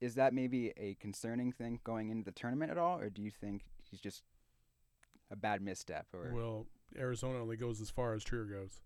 Is 0.00 0.16
that 0.16 0.34
maybe 0.34 0.72
a 0.76 0.96
concerning 1.00 1.52
thing 1.52 1.80
going 1.84 2.10
into 2.10 2.24
the 2.24 2.32
tournament 2.32 2.70
at 2.70 2.76
all, 2.78 2.98
or 2.98 3.08
do 3.08 3.22
you 3.22 3.30
think 3.30 3.62
he's 3.90 4.00
just 4.00 4.22
a 5.30 5.36
bad 5.36 5.62
misstep? 5.62 6.06
Or 6.12 6.32
well, 6.34 6.66
Arizona 6.98 7.38
only 7.38 7.56
goes 7.56 7.80
as 7.80 7.90
far 7.90 8.12
as 8.12 8.22
Trier 8.22 8.44
goes. 8.44 8.82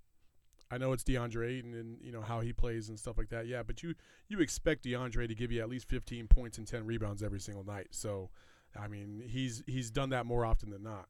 I 0.71 0.77
know 0.77 0.93
it's 0.93 1.05
DeAndre 1.05 1.59
Ayton 1.59 1.75
and 1.75 1.99
you 2.03 2.13
know 2.13 2.21
how 2.21 2.41
he 2.41 2.53
plays 2.53 2.89
and 2.89 2.99
stuff 2.99 3.17
like 3.17 3.31
that. 3.31 3.47
Yeah, 3.47 3.63
but 3.63 3.83
you 3.83 3.95
you 4.29 4.41
expect 4.41 4.85
DeAndre 4.85 5.27
to 5.29 5.35
give 5.35 5.51
you 5.51 5.61
at 5.61 5.69
least 5.69 5.89
15 5.89 6.29
points 6.29 6.59
and 6.59 6.67
10 6.67 6.85
rebounds 6.85 7.23
every 7.23 7.41
single 7.41 7.65
night. 7.65 7.89
So, 7.91 8.31
I 8.79 8.89
mean, 8.89 9.23
he's 9.27 9.63
he's 9.67 9.91
done 9.91 10.11
that 10.11 10.27
more 10.27 10.45
often 10.45 10.71
than 10.71 10.83
not. 10.83 11.09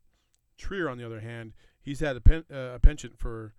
Trier, 0.57 0.89
on 0.89 0.99
the 0.99 1.07
other 1.07 1.21
hand, 1.21 1.53
he's 1.81 2.01
had 2.01 2.17
a, 2.17 2.21
pen, 2.21 2.45
uh, 2.53 2.75
a 2.75 2.79
penchant 2.79 3.19
for 3.19 3.55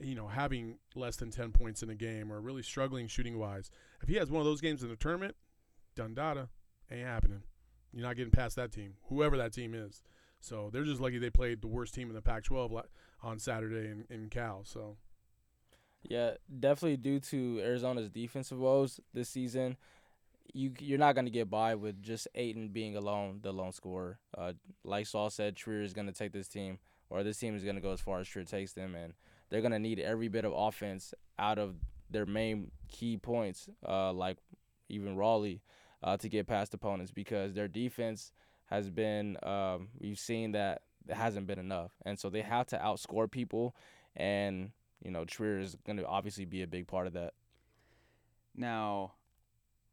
you 0.00 0.14
know 0.14 0.28
having 0.28 0.78
less 0.94 1.16
than 1.16 1.30
10 1.30 1.50
points 1.52 1.82
in 1.82 1.90
a 1.90 1.94
game 1.96 2.32
or 2.32 2.40
really 2.40 2.62
struggling 2.62 3.08
shooting 3.08 3.38
wise. 3.38 3.70
If 4.02 4.08
he 4.08 4.16
has 4.16 4.30
one 4.30 4.40
of 4.40 4.46
those 4.46 4.60
games 4.60 4.82
in 4.84 4.88
the 4.88 4.96
tournament, 4.96 5.34
done 5.96 6.14
data, 6.14 6.48
ain't 6.90 7.06
happening. 7.06 7.42
You're 7.92 8.06
not 8.06 8.16
getting 8.16 8.30
past 8.30 8.54
that 8.54 8.70
team, 8.70 8.94
whoever 9.08 9.36
that 9.36 9.52
team 9.52 9.74
is. 9.74 10.04
So 10.38 10.70
they're 10.72 10.84
just 10.84 11.00
lucky 11.00 11.18
they 11.18 11.28
played 11.28 11.60
the 11.60 11.66
worst 11.66 11.92
team 11.92 12.08
in 12.08 12.14
the 12.14 12.22
Pac-12 12.22 12.84
on 13.22 13.38
Saturday 13.40 13.90
in, 13.90 14.04
in 14.08 14.28
Cal. 14.28 14.62
So. 14.64 14.96
Yeah, 16.02 16.32
definitely 16.58 16.96
due 16.96 17.20
to 17.20 17.60
Arizona's 17.62 18.08
defensive 18.08 18.58
woes 18.58 19.00
this 19.12 19.28
season, 19.28 19.76
you 20.52 20.72
you're 20.80 20.98
not 20.98 21.14
gonna 21.14 21.30
get 21.30 21.50
by 21.50 21.74
with 21.74 22.02
just 22.02 22.26
Ayton 22.34 22.68
being 22.68 22.96
alone, 22.96 23.40
the 23.42 23.52
lone 23.52 23.72
scorer. 23.72 24.18
Uh, 24.36 24.54
like 24.84 25.06
Saul 25.06 25.30
said, 25.30 25.56
Trier 25.56 25.82
is 25.82 25.92
gonna 25.92 26.12
take 26.12 26.32
this 26.32 26.48
team, 26.48 26.78
or 27.10 27.22
this 27.22 27.38
team 27.38 27.54
is 27.54 27.64
gonna 27.64 27.80
go 27.80 27.92
as 27.92 28.00
far 28.00 28.20
as 28.20 28.28
Trier 28.28 28.44
takes 28.44 28.72
them, 28.72 28.94
and 28.94 29.14
they're 29.50 29.60
gonna 29.60 29.78
need 29.78 30.00
every 30.00 30.28
bit 30.28 30.44
of 30.44 30.52
offense 30.54 31.14
out 31.38 31.58
of 31.58 31.76
their 32.10 32.26
main 32.26 32.70
key 32.88 33.16
points, 33.16 33.68
uh, 33.86 34.12
like 34.12 34.38
even 34.88 35.16
Raleigh, 35.16 35.62
uh, 36.02 36.16
to 36.16 36.28
get 36.28 36.46
past 36.46 36.74
opponents 36.74 37.12
because 37.12 37.54
their 37.54 37.68
defense 37.68 38.32
has 38.66 38.90
been. 38.90 39.36
Um, 39.42 39.88
we've 39.98 40.18
seen 40.18 40.52
that 40.52 40.82
it 41.06 41.14
hasn't 41.14 41.46
been 41.46 41.58
enough, 41.58 41.92
and 42.06 42.18
so 42.18 42.30
they 42.30 42.42
have 42.42 42.66
to 42.68 42.78
outscore 42.78 43.30
people, 43.30 43.76
and 44.16 44.72
you 45.02 45.10
know, 45.10 45.24
Trier 45.24 45.58
is 45.58 45.76
going 45.86 45.96
to 45.96 46.06
obviously 46.06 46.44
be 46.44 46.62
a 46.62 46.66
big 46.66 46.86
part 46.86 47.06
of 47.06 47.12
that. 47.14 47.34
now, 48.54 49.12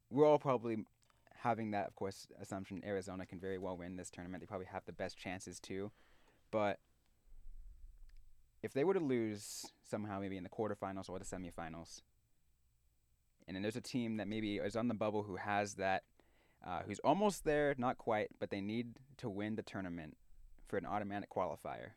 we're 0.10 0.26
all 0.26 0.40
probably 0.40 0.78
having 1.40 1.72
that, 1.72 1.88
of 1.88 1.96
course, 1.96 2.28
assumption. 2.42 2.82
Arizona 2.86 3.26
can 3.26 3.40
very 3.40 3.58
well 3.58 3.78
win 3.78 3.96
this 3.96 4.10
tournament. 4.10 4.42
They 4.42 4.48
probably 4.48 4.68
have 4.68 4.86
the 4.86 4.94
best 4.94 5.18
chances 5.18 5.60
too, 5.60 5.92
but 6.52 6.80
if 8.64 8.74
they 8.74 8.84
were 8.84 8.94
to 8.94 9.00
lose 9.00 9.66
somehow, 9.90 10.20
maybe 10.20 10.38
in 10.38 10.44
the 10.44 10.50
quarterfinals 10.50 11.10
or 11.10 11.20
the 11.20 11.26
semifinals, 11.26 12.02
and 13.48 13.56
then 13.56 13.62
there's 13.62 13.76
a 13.76 13.82
team 13.82 14.18
that 14.18 14.28
maybe 14.28 14.58
is 14.58 14.76
on 14.76 14.88
the 14.88 14.94
bubble 14.94 15.24
who 15.24 15.38
has 15.38 15.76
that, 15.76 16.04
uh, 16.66 16.82
who's 16.86 17.00
almost 17.00 17.46
there, 17.46 17.76
not 17.78 17.98
quite, 17.98 18.30
but 18.40 18.50
they 18.50 18.62
need 18.62 18.98
to 19.18 19.30
win 19.30 19.56
the 19.56 19.62
tournament 19.62 20.18
for 20.68 20.78
an 20.78 20.86
automatic 20.86 21.30
qualifier. 21.30 21.92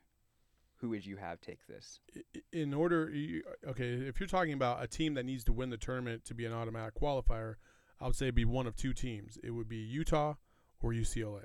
Who 0.81 0.89
would 0.89 1.05
you 1.05 1.17
have 1.17 1.39
take 1.41 1.65
this? 1.67 1.99
in 2.51 2.73
order 2.73 3.11
okay 3.67 3.93
if 3.93 4.19
you're 4.19 4.27
talking 4.27 4.53
about 4.53 4.83
a 4.83 4.87
team 4.87 5.13
that 5.13 5.25
needs 5.25 5.43
to 5.43 5.53
win 5.53 5.69
the 5.69 5.77
tournament 5.77 6.25
to 6.25 6.33
be 6.33 6.45
an 6.45 6.53
automatic 6.53 6.95
qualifier 6.95 7.55
i 7.99 8.05
would 8.07 8.15
say 8.15 8.25
it'd 8.25 8.35
be 8.35 8.45
one 8.45 8.67
of 8.67 8.75
two 8.75 8.93
teams. 8.93 9.37
It 9.43 9.51
would 9.51 9.69
be 9.69 9.77
utah 9.77 10.33
or 10.81 10.91
ucla 10.91 11.43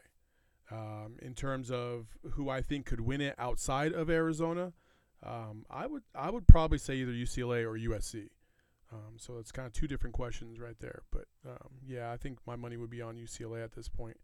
um, 0.71 1.16
in 1.21 1.35
terms 1.35 1.71
of 1.71 2.16
who 2.33 2.49
i 2.49 2.62
think 2.62 2.87
could 2.87 3.00
win 3.00 3.21
it 3.21 3.35
outside 3.38 3.93
of 3.93 4.09
arizona 4.09 4.73
um, 5.23 5.66
i 5.71 5.87
would 5.87 6.02
i 6.14 6.31
would 6.31 6.49
probably 6.49 6.78
say 6.78 6.97
either 6.97 7.12
ucla 7.12 7.62
or 7.64 7.78
usc 7.90 8.28
um, 8.93 9.16
so 9.19 9.38
it's 9.38 9.52
kind 9.52 9.66
of 9.66 9.73
two 9.73 9.87
different 9.87 10.14
questions 10.14 10.59
right 10.59 10.78
there 10.81 11.02
but 11.12 11.26
um, 11.47 11.71
yeah 11.87 12.11
i 12.11 12.16
think 12.16 12.38
my 12.47 12.57
money 12.57 12.76
would 12.76 12.90
be 12.90 13.02
on 13.02 13.16
ucla 13.16 13.62
at 13.62 13.73
this 13.73 13.88
point 13.88 14.16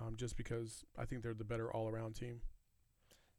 um, 0.00 0.16
just 0.16 0.36
because 0.36 0.84
i 0.98 1.04
think 1.04 1.22
they're 1.22 1.34
the 1.34 1.44
better 1.44 1.70
all-around 1.72 2.14
team 2.14 2.40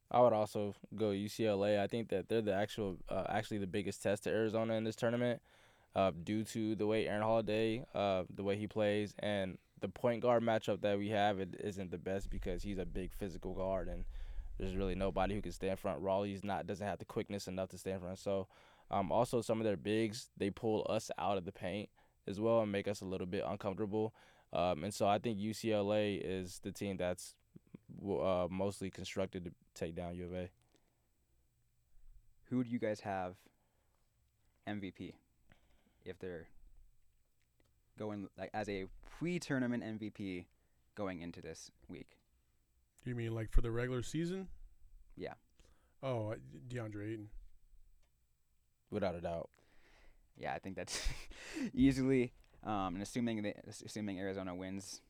I 0.09 0.21
would 0.21 0.33
also 0.33 0.73
go 0.95 1.07
UCLA. 1.07 1.79
I 1.79 1.87
think 1.87 2.09
that 2.09 2.29
they're 2.29 2.41
the 2.41 2.53
actual, 2.53 2.97
uh, 3.09 3.25
actually 3.27 3.57
the 3.57 3.67
biggest 3.67 4.01
test 4.01 4.23
to 4.23 4.29
Arizona 4.29 4.75
in 4.75 4.83
this 4.83 4.95
tournament, 4.95 5.41
uh, 5.95 6.11
due 6.23 6.43
to 6.45 6.75
the 6.75 6.87
way 6.87 7.07
Aaron 7.07 7.23
Holiday, 7.23 7.85
uh, 7.93 8.23
the 8.33 8.43
way 8.43 8.55
he 8.55 8.67
plays, 8.67 9.13
and 9.19 9.57
the 9.79 9.89
point 9.89 10.21
guard 10.21 10.43
matchup 10.43 10.81
that 10.81 10.97
we 10.97 11.09
have. 11.09 11.39
It 11.39 11.59
isn't 11.59 11.91
the 11.91 11.97
best 11.97 12.29
because 12.29 12.63
he's 12.63 12.77
a 12.77 12.85
big 12.85 13.11
physical 13.11 13.53
guard, 13.53 13.89
and 13.89 14.05
there's 14.57 14.75
really 14.75 14.95
nobody 14.95 15.35
who 15.35 15.41
can 15.41 15.51
stay 15.51 15.69
in 15.69 15.75
front. 15.75 16.01
Raleigh's 16.01 16.43
not 16.43 16.67
doesn't 16.67 16.85
have 16.85 16.99
the 16.99 17.05
quickness 17.05 17.47
enough 17.47 17.69
to 17.69 17.77
stay 17.77 17.91
in 17.91 17.99
front. 17.99 18.19
So, 18.19 18.47
um, 18.89 19.11
also 19.11 19.41
some 19.41 19.59
of 19.59 19.65
their 19.65 19.77
bigs 19.77 20.29
they 20.37 20.49
pull 20.49 20.85
us 20.89 21.11
out 21.17 21.37
of 21.37 21.45
the 21.45 21.51
paint 21.51 21.89
as 22.27 22.39
well 22.39 22.61
and 22.61 22.71
make 22.71 22.87
us 22.87 23.01
a 23.01 23.05
little 23.05 23.27
bit 23.27 23.43
uncomfortable. 23.45 24.13
Um, 24.53 24.83
and 24.83 24.93
so 24.93 25.07
I 25.07 25.19
think 25.19 25.37
UCLA 25.37 26.21
is 26.23 26.59
the 26.63 26.71
team 26.71 26.97
that's 26.97 27.35
uh, 28.07 28.47
mostly 28.49 28.89
constructed 28.89 29.45
to 29.45 29.51
take 29.73 29.95
down 29.95 30.15
U 30.15 30.25
of 30.25 30.33
A. 30.33 30.49
Who 32.49 32.63
do 32.63 32.69
you 32.69 32.79
guys 32.79 33.01
have 33.01 33.35
MVP 34.67 35.13
if 36.05 36.17
they're 36.19 36.47
going 37.99 38.27
like 38.37 38.49
as 38.53 38.69
a 38.69 38.85
pre-tournament 39.19 39.83
MVP 39.83 40.45
going 40.95 41.21
into 41.21 41.41
this 41.41 41.71
week? 41.89 42.07
you 43.05 43.15
mean 43.15 43.33
like 43.33 43.49
for 43.51 43.61
the 43.61 43.71
regular 43.71 44.03
season 44.03 44.49
Yeah. 45.15 45.33
oh 46.03 46.35
deandre 46.67 47.13
ayton 47.13 47.29
without 48.91 49.15
a 49.15 49.21
doubt. 49.21 49.49
Yeah, 50.37 50.53
I 50.53 50.59
think 50.59 50.75
that's 50.75 51.07
easily. 51.73 52.33
Um, 52.63 52.95
and 52.95 53.01
assuming 53.01 53.43
that, 53.43 53.55
assuming 53.85 54.19
Arizona 54.19 54.53
wins, 54.53 55.01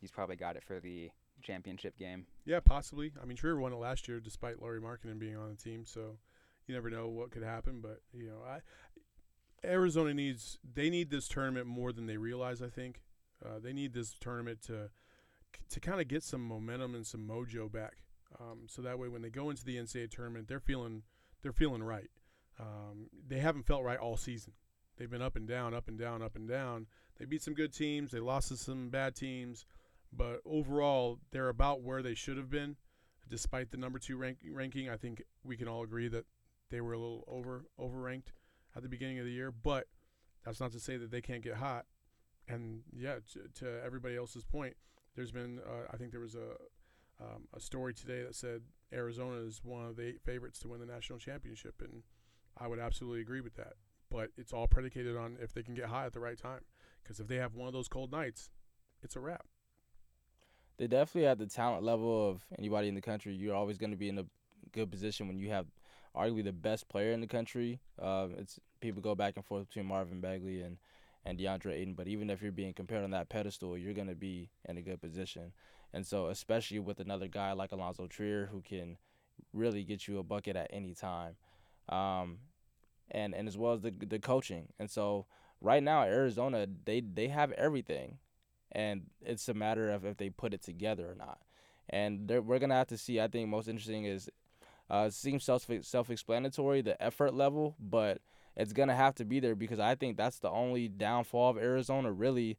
he's 0.00 0.10
probably 0.10 0.36
got 0.36 0.56
it 0.56 0.64
for 0.64 0.80
the 0.80 1.10
championship 1.42 1.98
game. 1.98 2.26
Yeah, 2.44 2.60
possibly. 2.60 3.12
I 3.20 3.26
mean, 3.26 3.36
Trier 3.36 3.58
won 3.58 3.72
it 3.72 3.76
last 3.76 4.08
year 4.08 4.20
despite 4.20 4.60
Lauri 4.60 4.80
Markkanen 4.80 5.18
being 5.18 5.36
on 5.36 5.50
the 5.50 5.56
team, 5.56 5.84
so 5.84 6.16
you 6.66 6.74
never 6.74 6.90
know 6.90 7.08
what 7.08 7.30
could 7.30 7.42
happen. 7.42 7.80
But 7.80 8.00
you 8.12 8.28
know, 8.28 8.38
I 8.46 8.60
Arizona 9.64 10.14
needs 10.14 10.58
they 10.74 10.90
need 10.90 11.10
this 11.10 11.28
tournament 11.28 11.66
more 11.66 11.92
than 11.92 12.06
they 12.06 12.16
realize. 12.16 12.62
I 12.62 12.68
think 12.68 13.02
uh, 13.44 13.58
they 13.62 13.72
need 13.72 13.92
this 13.92 14.14
tournament 14.20 14.62
to 14.62 14.90
to 15.70 15.80
kind 15.80 16.00
of 16.00 16.08
get 16.08 16.22
some 16.22 16.46
momentum 16.46 16.94
and 16.94 17.06
some 17.06 17.26
mojo 17.28 17.70
back, 17.70 17.98
um, 18.40 18.62
so 18.66 18.82
that 18.82 18.98
way 18.98 19.08
when 19.08 19.22
they 19.22 19.30
go 19.30 19.50
into 19.50 19.64
the 19.64 19.76
NCAA 19.76 20.10
tournament, 20.10 20.48
they're 20.48 20.60
feeling 20.60 21.02
they're 21.42 21.52
feeling 21.52 21.82
right. 21.82 22.10
Um, 22.60 23.08
they 23.26 23.38
haven't 23.38 23.66
felt 23.66 23.82
right 23.82 23.98
all 23.98 24.16
season, 24.16 24.52
They've 24.96 25.10
been 25.10 25.22
up 25.22 25.36
and 25.36 25.48
down, 25.48 25.74
up 25.74 25.88
and 25.88 25.98
down, 25.98 26.22
up 26.22 26.36
and 26.36 26.48
down. 26.48 26.86
They 27.18 27.24
beat 27.24 27.42
some 27.42 27.54
good 27.54 27.72
teams. 27.72 28.10
They 28.10 28.20
lost 28.20 28.48
to 28.48 28.56
some 28.56 28.88
bad 28.88 29.14
teams, 29.14 29.64
but 30.12 30.40
overall, 30.44 31.18
they're 31.30 31.48
about 31.48 31.82
where 31.82 32.02
they 32.02 32.14
should 32.14 32.36
have 32.36 32.50
been. 32.50 32.76
Despite 33.28 33.70
the 33.70 33.78
number 33.78 33.98
two 33.98 34.16
rank, 34.16 34.38
ranking, 34.50 34.90
I 34.90 34.96
think 34.96 35.22
we 35.42 35.56
can 35.56 35.68
all 35.68 35.82
agree 35.82 36.08
that 36.08 36.26
they 36.70 36.80
were 36.80 36.92
a 36.92 36.98
little 36.98 37.24
over 37.26 37.64
overranked 37.78 38.32
at 38.76 38.82
the 38.82 38.88
beginning 38.88 39.18
of 39.18 39.24
the 39.24 39.32
year. 39.32 39.50
But 39.50 39.86
that's 40.44 40.60
not 40.60 40.72
to 40.72 40.80
say 40.80 40.96
that 40.96 41.10
they 41.10 41.20
can't 41.20 41.42
get 41.42 41.54
hot. 41.54 41.86
And 42.48 42.82
yeah, 42.94 43.16
to, 43.32 43.64
to 43.64 43.82
everybody 43.84 44.16
else's 44.16 44.44
point, 44.44 44.76
there's 45.14 45.32
been 45.32 45.60
uh, 45.60 45.86
I 45.90 45.96
think 45.96 46.10
there 46.10 46.20
was 46.20 46.34
a 46.34 46.56
um, 47.20 47.44
a 47.54 47.60
story 47.60 47.94
today 47.94 48.22
that 48.22 48.34
said 48.34 48.62
Arizona 48.92 49.38
is 49.38 49.60
one 49.62 49.86
of 49.86 49.96
the 49.96 50.08
eight 50.08 50.20
favorites 50.24 50.58
to 50.60 50.68
win 50.68 50.80
the 50.80 50.86
national 50.86 51.18
championship, 51.18 51.80
and 51.80 52.02
I 52.58 52.66
would 52.66 52.78
absolutely 52.78 53.20
agree 53.20 53.40
with 53.40 53.54
that. 53.56 53.74
But 54.10 54.30
it's 54.36 54.52
all 54.52 54.66
predicated 54.66 55.16
on 55.16 55.38
if 55.40 55.54
they 55.54 55.62
can 55.62 55.74
get 55.74 55.86
high 55.86 56.04
at 56.04 56.12
the 56.12 56.20
right 56.20 56.36
time. 56.36 56.60
Because 57.02 57.18
if 57.18 57.28
they 57.28 57.36
have 57.36 57.54
one 57.54 57.66
of 57.66 57.72
those 57.72 57.88
cold 57.88 58.12
nights, 58.12 58.50
it's 59.02 59.16
a 59.16 59.20
wrap. 59.20 59.46
They 60.78 60.86
definitely 60.86 61.26
at 61.28 61.38
the 61.38 61.46
talent 61.46 61.84
level 61.84 62.30
of 62.30 62.44
anybody 62.58 62.88
in 62.88 62.94
the 62.94 63.00
country. 63.00 63.34
You're 63.34 63.54
always 63.54 63.78
going 63.78 63.90
to 63.90 63.96
be 63.96 64.08
in 64.08 64.18
a 64.18 64.24
good 64.72 64.90
position 64.90 65.28
when 65.28 65.38
you 65.38 65.50
have 65.50 65.66
arguably 66.16 66.44
the 66.44 66.52
best 66.52 66.88
player 66.88 67.12
in 67.12 67.20
the 67.20 67.26
country. 67.26 67.80
Uh, 68.00 68.28
it's 68.38 68.58
people 68.80 69.02
go 69.02 69.14
back 69.14 69.34
and 69.36 69.44
forth 69.44 69.68
between 69.68 69.86
Marvin 69.86 70.20
Bagley 70.20 70.62
and 70.62 70.78
and 71.24 71.38
DeAndre 71.38 71.74
Ayton, 71.74 71.94
but 71.94 72.08
even 72.08 72.30
if 72.30 72.42
you're 72.42 72.50
being 72.50 72.74
compared 72.74 73.04
on 73.04 73.12
that 73.12 73.28
pedestal, 73.28 73.78
you're 73.78 73.94
going 73.94 74.08
to 74.08 74.14
be 74.14 74.50
in 74.68 74.76
a 74.76 74.82
good 74.82 75.00
position. 75.00 75.52
And 75.92 76.04
so, 76.04 76.26
especially 76.26 76.80
with 76.80 76.98
another 76.98 77.28
guy 77.28 77.52
like 77.52 77.70
Alonzo 77.70 78.08
Trier 78.08 78.48
who 78.50 78.60
can 78.60 78.96
really 79.52 79.84
get 79.84 80.08
you 80.08 80.18
a 80.18 80.22
bucket 80.22 80.56
at 80.56 80.68
any 80.72 80.94
time, 80.94 81.36
um, 81.88 82.38
and 83.10 83.34
and 83.34 83.46
as 83.46 83.56
well 83.56 83.74
as 83.74 83.82
the 83.82 83.92
the 83.92 84.18
coaching. 84.18 84.68
And 84.78 84.90
so, 84.90 85.26
right 85.60 85.82
now, 85.82 86.02
Arizona 86.02 86.66
they 86.84 87.00
they 87.00 87.28
have 87.28 87.52
everything, 87.52 88.18
and 88.72 89.02
it's 89.24 89.48
a 89.48 89.54
matter 89.54 89.90
of 89.90 90.04
if 90.04 90.16
they 90.16 90.30
put 90.30 90.54
it 90.54 90.62
together 90.62 91.10
or 91.10 91.14
not. 91.14 91.38
And 91.88 92.30
we're 92.44 92.58
gonna 92.58 92.74
have 92.74 92.88
to 92.88 92.98
see. 92.98 93.20
I 93.20 93.28
think 93.28 93.48
most 93.48 93.68
interesting 93.68 94.04
is 94.04 94.30
uh, 94.90 95.04
it 95.08 95.14
seems 95.14 95.44
self 95.44 95.68
self 95.82 96.10
explanatory 96.10 96.80
the 96.80 97.00
effort 97.02 97.34
level, 97.34 97.76
but 97.78 98.20
it's 98.56 98.72
gonna 98.72 98.94
have 98.94 99.14
to 99.16 99.24
be 99.24 99.40
there 99.40 99.54
because 99.54 99.78
I 99.78 99.94
think 99.94 100.16
that's 100.16 100.38
the 100.38 100.50
only 100.50 100.88
downfall 100.88 101.50
of 101.50 101.58
Arizona 101.58 102.12
really 102.12 102.58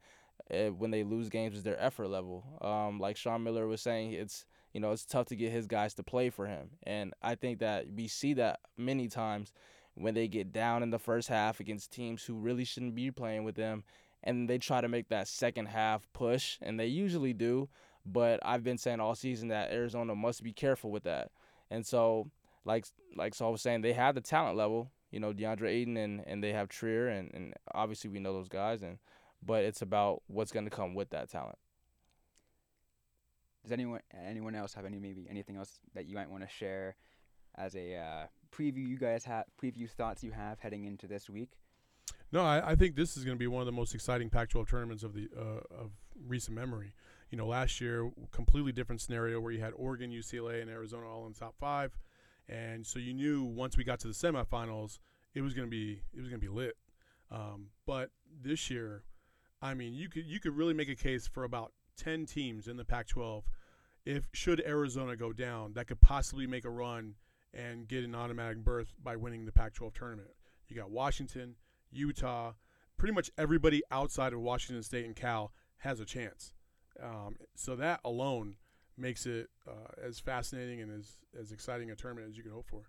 uh, 0.51 0.71
when 0.71 0.91
they 0.91 1.03
lose 1.03 1.29
games 1.29 1.55
is 1.55 1.63
their 1.63 1.81
effort 1.81 2.07
level. 2.07 2.43
Um, 2.61 2.99
like 2.99 3.17
Sean 3.17 3.43
Miller 3.43 3.67
was 3.67 3.81
saying, 3.81 4.13
it's 4.13 4.45
you 4.73 4.79
know 4.79 4.91
it's 4.91 5.05
tough 5.05 5.27
to 5.27 5.35
get 5.35 5.51
his 5.51 5.67
guys 5.67 5.93
to 5.95 6.03
play 6.03 6.29
for 6.29 6.47
him, 6.47 6.71
and 6.83 7.13
I 7.21 7.35
think 7.35 7.59
that 7.59 7.85
we 7.95 8.07
see 8.07 8.33
that 8.35 8.59
many 8.77 9.07
times 9.07 9.53
when 9.95 10.15
they 10.15 10.27
get 10.27 10.51
down 10.51 10.81
in 10.81 10.89
the 10.89 10.99
first 10.99 11.27
half 11.27 11.59
against 11.59 11.91
teams 11.91 12.23
who 12.23 12.33
really 12.33 12.65
shouldn't 12.65 12.95
be 12.95 13.11
playing 13.11 13.43
with 13.43 13.55
them, 13.55 13.83
and 14.23 14.49
they 14.49 14.57
try 14.57 14.81
to 14.81 14.87
make 14.87 15.09
that 15.09 15.27
second 15.27 15.67
half 15.67 16.07
push, 16.13 16.57
and 16.61 16.79
they 16.79 16.87
usually 16.87 17.33
do. 17.33 17.69
But 18.05 18.39
I've 18.43 18.63
been 18.63 18.77
saying 18.77 18.99
all 18.99 19.15
season 19.15 19.49
that 19.49 19.71
Arizona 19.71 20.15
must 20.15 20.43
be 20.43 20.51
careful 20.51 20.91
with 20.91 21.03
that, 21.03 21.31
and 21.69 21.85
so 21.85 22.29
like 22.65 22.85
like 23.15 23.35
Saul 23.35 23.51
was 23.53 23.61
saying, 23.61 23.81
they 23.81 23.93
have 23.93 24.15
the 24.15 24.21
talent 24.21 24.57
level 24.57 24.91
you 25.13 25.19
know 25.19 25.31
DeAndre 25.31 25.69
Ayton 25.69 25.95
and 25.95 26.23
and 26.25 26.43
they 26.43 26.51
have 26.51 26.67
Trier 26.67 27.07
and 27.07 27.31
and 27.33 27.53
obviously 27.73 28.09
we 28.09 28.19
know 28.19 28.33
those 28.33 28.49
guys 28.49 28.81
and 28.81 28.97
but 29.45 29.63
it's 29.63 29.81
about 29.81 30.23
what's 30.27 30.51
going 30.51 30.65
to 30.65 30.71
come 30.71 30.95
with 30.95 31.11
that 31.11 31.29
talent. 31.29 31.57
Does 33.61 33.71
anyone 33.71 34.01
anyone 34.27 34.55
else 34.55 34.73
have 34.73 34.85
any 34.85 34.99
maybe 34.99 35.27
anything 35.29 35.55
else 35.55 35.79
that 35.93 36.07
you 36.07 36.15
might 36.15 36.29
want 36.29 36.43
to 36.43 36.49
share 36.49 36.95
as 37.55 37.75
a 37.75 37.95
uh, 37.95 38.25
preview 38.51 38.87
you 38.87 38.97
guys 38.97 39.23
have 39.25 39.45
preview 39.61 39.87
thoughts 39.87 40.23
you 40.23 40.31
have 40.31 40.59
heading 40.59 40.85
into 40.85 41.07
this 41.07 41.29
week? 41.29 41.51
No, 42.33 42.43
I, 42.43 42.71
I 42.71 42.75
think 42.75 42.95
this 42.95 43.15
is 43.15 43.23
going 43.23 43.37
to 43.37 43.39
be 43.39 43.47
one 43.47 43.61
of 43.61 43.65
the 43.67 43.71
most 43.71 43.95
exciting 43.95 44.29
Pac-12 44.29 44.67
tournaments 44.67 45.03
of 45.03 45.13
the 45.13 45.29
uh, 45.37 45.81
of 45.81 45.91
recent 46.27 46.55
memory. 46.55 46.93
You 47.29 47.37
know, 47.37 47.47
last 47.47 47.79
year 47.79 48.11
completely 48.31 48.73
different 48.73 48.99
scenario 48.99 49.39
where 49.39 49.53
you 49.53 49.61
had 49.61 49.73
Oregon, 49.77 50.11
UCLA, 50.11 50.61
and 50.61 50.69
Arizona 50.69 51.07
all 51.07 51.25
in 51.25 51.33
the 51.33 51.39
top 51.39 51.55
five 51.57 51.97
and 52.49 52.85
so 52.85 52.99
you 52.99 53.13
knew 53.13 53.43
once 53.43 53.77
we 53.77 53.83
got 53.83 53.99
to 54.01 54.07
the 54.07 54.13
semifinals, 54.13 54.99
it 55.33 55.41
was 55.41 55.53
gonna 55.53 55.67
be 55.67 56.01
it 56.13 56.19
was 56.19 56.29
gonna 56.29 56.39
be 56.39 56.49
lit. 56.49 56.75
Um, 57.31 57.67
but 57.85 58.11
this 58.41 58.69
year, 58.69 59.03
I 59.61 59.73
mean, 59.73 59.93
you 59.93 60.09
could 60.09 60.25
you 60.25 60.39
could 60.39 60.55
really 60.55 60.73
make 60.73 60.89
a 60.89 60.95
case 60.95 61.27
for 61.27 61.43
about 61.43 61.71
ten 61.97 62.25
teams 62.25 62.67
in 62.67 62.77
the 62.77 62.85
Pac-12. 62.85 63.43
If 64.05 64.27
should 64.33 64.61
Arizona 64.65 65.15
go 65.15 65.31
down, 65.31 65.73
that 65.73 65.87
could 65.87 66.01
possibly 66.01 66.45
make 66.45 66.65
a 66.65 66.69
run 66.69 67.15
and 67.53 67.87
get 67.87 68.03
an 68.03 68.15
automatic 68.15 68.57
berth 68.57 68.93
by 69.01 69.15
winning 69.15 69.45
the 69.45 69.51
Pac-12 69.51 69.93
tournament. 69.93 70.31
You 70.67 70.75
got 70.75 70.89
Washington, 70.89 71.55
Utah, 71.93 72.53
pretty 72.97 73.13
much 73.13 73.31
everybody 73.37 73.81
outside 73.91 74.33
of 74.33 74.39
Washington 74.39 74.83
State 74.83 75.05
and 75.05 75.15
Cal 75.15 75.51
has 75.77 75.99
a 75.99 76.05
chance. 76.05 76.53
Um, 77.01 77.37
so 77.55 77.75
that 77.75 77.99
alone 78.05 78.55
makes 78.97 79.25
it 79.25 79.49
uh, 79.67 79.91
as 80.05 80.19
fascinating 80.19 80.81
and 80.81 80.91
as 80.91 81.13
as 81.39 81.51
exciting 81.51 81.89
a 81.89 81.95
tournament 81.95 82.29
as 82.29 82.37
you 82.37 82.43
can 82.43 82.51
hope 82.51 82.67
for. 82.67 82.83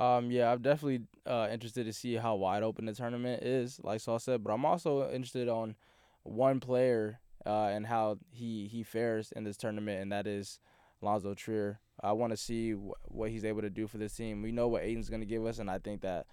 Um, 0.00 0.30
yeah, 0.30 0.52
I'm 0.52 0.60
definitely 0.60 1.06
uh, 1.24 1.48
interested 1.50 1.86
to 1.86 1.92
see 1.92 2.14
how 2.14 2.34
wide 2.34 2.62
open 2.62 2.84
the 2.84 2.92
tournament 2.92 3.42
is, 3.42 3.80
like 3.82 4.00
Saul 4.00 4.18
said. 4.18 4.44
But 4.44 4.52
I'm 4.52 4.66
also 4.66 5.10
interested 5.10 5.48
on 5.48 5.74
one 6.22 6.60
player 6.60 7.20
uh, 7.46 7.68
and 7.68 7.86
how 7.86 8.18
he 8.30 8.68
he 8.70 8.82
fares 8.82 9.32
in 9.32 9.44
this 9.44 9.56
tournament, 9.56 10.02
and 10.02 10.12
that 10.12 10.26
is 10.26 10.60
Lonzo 11.00 11.34
Trier. 11.34 11.80
I 12.02 12.12
want 12.12 12.32
to 12.32 12.36
see 12.36 12.72
wh- 12.72 13.10
what 13.10 13.30
he's 13.30 13.44
able 13.44 13.62
to 13.62 13.70
do 13.70 13.86
for 13.86 13.96
this 13.96 14.14
team. 14.14 14.42
We 14.42 14.52
know 14.52 14.68
what 14.68 14.82
Ayton's 14.82 15.08
going 15.08 15.22
to 15.22 15.26
give 15.26 15.46
us, 15.46 15.58
and 15.58 15.70
I 15.70 15.78
think 15.78 16.02
that 16.02 16.26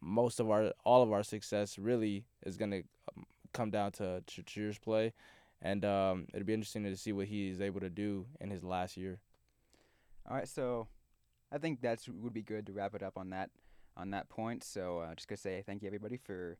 most 0.00 0.40
of 0.40 0.50
our 0.50 0.72
all 0.84 1.02
of 1.02 1.12
our 1.12 1.22
success 1.22 1.78
really 1.78 2.24
is 2.44 2.56
going 2.56 2.70
to 2.70 2.82
um, 3.16 3.26
come 3.52 3.70
down 3.70 3.92
to 3.92 4.22
Trier's 4.26 4.78
play 4.78 5.12
and 5.60 5.84
um, 5.84 6.26
it'd 6.32 6.46
be 6.46 6.54
interesting 6.54 6.84
to 6.84 6.96
see 6.96 7.12
what 7.12 7.26
he's 7.26 7.60
able 7.60 7.80
to 7.80 7.90
do 7.90 8.26
in 8.40 8.50
his 8.50 8.62
last 8.62 8.96
year. 8.96 9.18
All 10.28 10.36
right, 10.36 10.48
so 10.48 10.88
I 11.50 11.58
think 11.58 11.80
that 11.80 12.00
would 12.08 12.32
be 12.32 12.42
good 12.42 12.66
to 12.66 12.72
wrap 12.72 12.94
it 12.94 13.02
up 13.02 13.16
on 13.16 13.30
that 13.30 13.50
on 13.96 14.10
that 14.10 14.28
point. 14.28 14.62
So 14.62 14.98
uh, 14.98 15.14
just 15.14 15.28
gonna 15.28 15.38
say 15.38 15.62
thank 15.66 15.82
you 15.82 15.88
everybody 15.88 16.16
for 16.16 16.58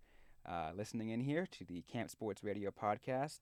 uh, 0.49 0.71
listening 0.77 1.11
in 1.11 1.21
here 1.21 1.47
to 1.53 1.65
the 1.65 1.83
Camp 1.83 2.11
Sports 2.11 2.43
Radio 2.43 2.71
podcast 2.71 3.41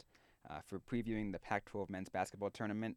uh, 0.50 0.60
for 0.66 0.78
previewing 0.78 1.32
the 1.32 1.38
Pac-12 1.38 1.88
men's 1.88 2.08
basketball 2.08 2.50
tournament. 2.50 2.96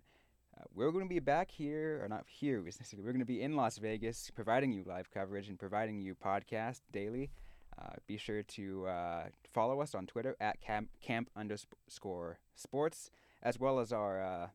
We're 0.74 0.92
going 0.92 1.06
to 1.06 1.10
be 1.10 1.20
back 1.20 1.52
here, 1.52 2.02
or 2.04 2.08
not 2.08 2.26
here, 2.28 2.64
we're 2.98 3.04
going 3.04 3.20
to 3.20 3.26
be 3.26 3.42
in 3.42 3.56
Las 3.56 3.78
Vegas, 3.78 4.32
providing 4.34 4.72
you 4.72 4.84
live 4.86 5.12
coverage 5.12 5.50
and 5.50 5.60
providing 5.60 6.02
you 6.02 6.16
podcast 6.16 6.82
daily. 6.92 7.32
Uh, 7.78 7.94
be 8.08 8.18
sure 8.18 8.44
to 8.44 8.88
uh, 8.88 9.24
follow 9.54 9.82
us 9.82 9.96
on 9.96 10.06
Twitter 10.06 10.36
at 10.40 10.60
camp, 10.62 10.90
camp 11.02 11.30
underscore 11.36 12.40
sports, 12.56 13.10
as 13.42 13.60
well 13.60 13.80
as 13.80 13.94
our 13.94 14.22
uh, 14.22 14.48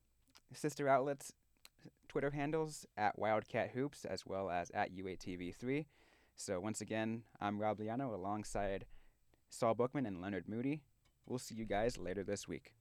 sister 0.53 0.89
outlets 0.89 1.33
Twitter 2.09 2.31
handles 2.31 2.87
at 2.97 3.19
Wildcat 3.19 3.71
Hoops, 3.71 4.05
as 4.05 4.25
well 4.27 4.51
as 4.51 4.71
at 4.71 4.95
UATV3. 4.95 5.87
So 6.37 6.61
once 6.61 6.81
again, 6.81 7.23
I'm 7.41 7.61
Rob 7.61 7.79
Liano 7.79 8.15
alongside 8.15 8.87
Saul 9.49 9.75
Bookman 9.75 10.07
and 10.07 10.21
Leonard 10.21 10.49
Moody. 10.49 10.83
We'll 11.27 11.39
see 11.39 11.55
you 11.55 11.65
guys 11.65 11.97
later 11.97 12.23
this 12.23 12.47
week. 12.47 12.73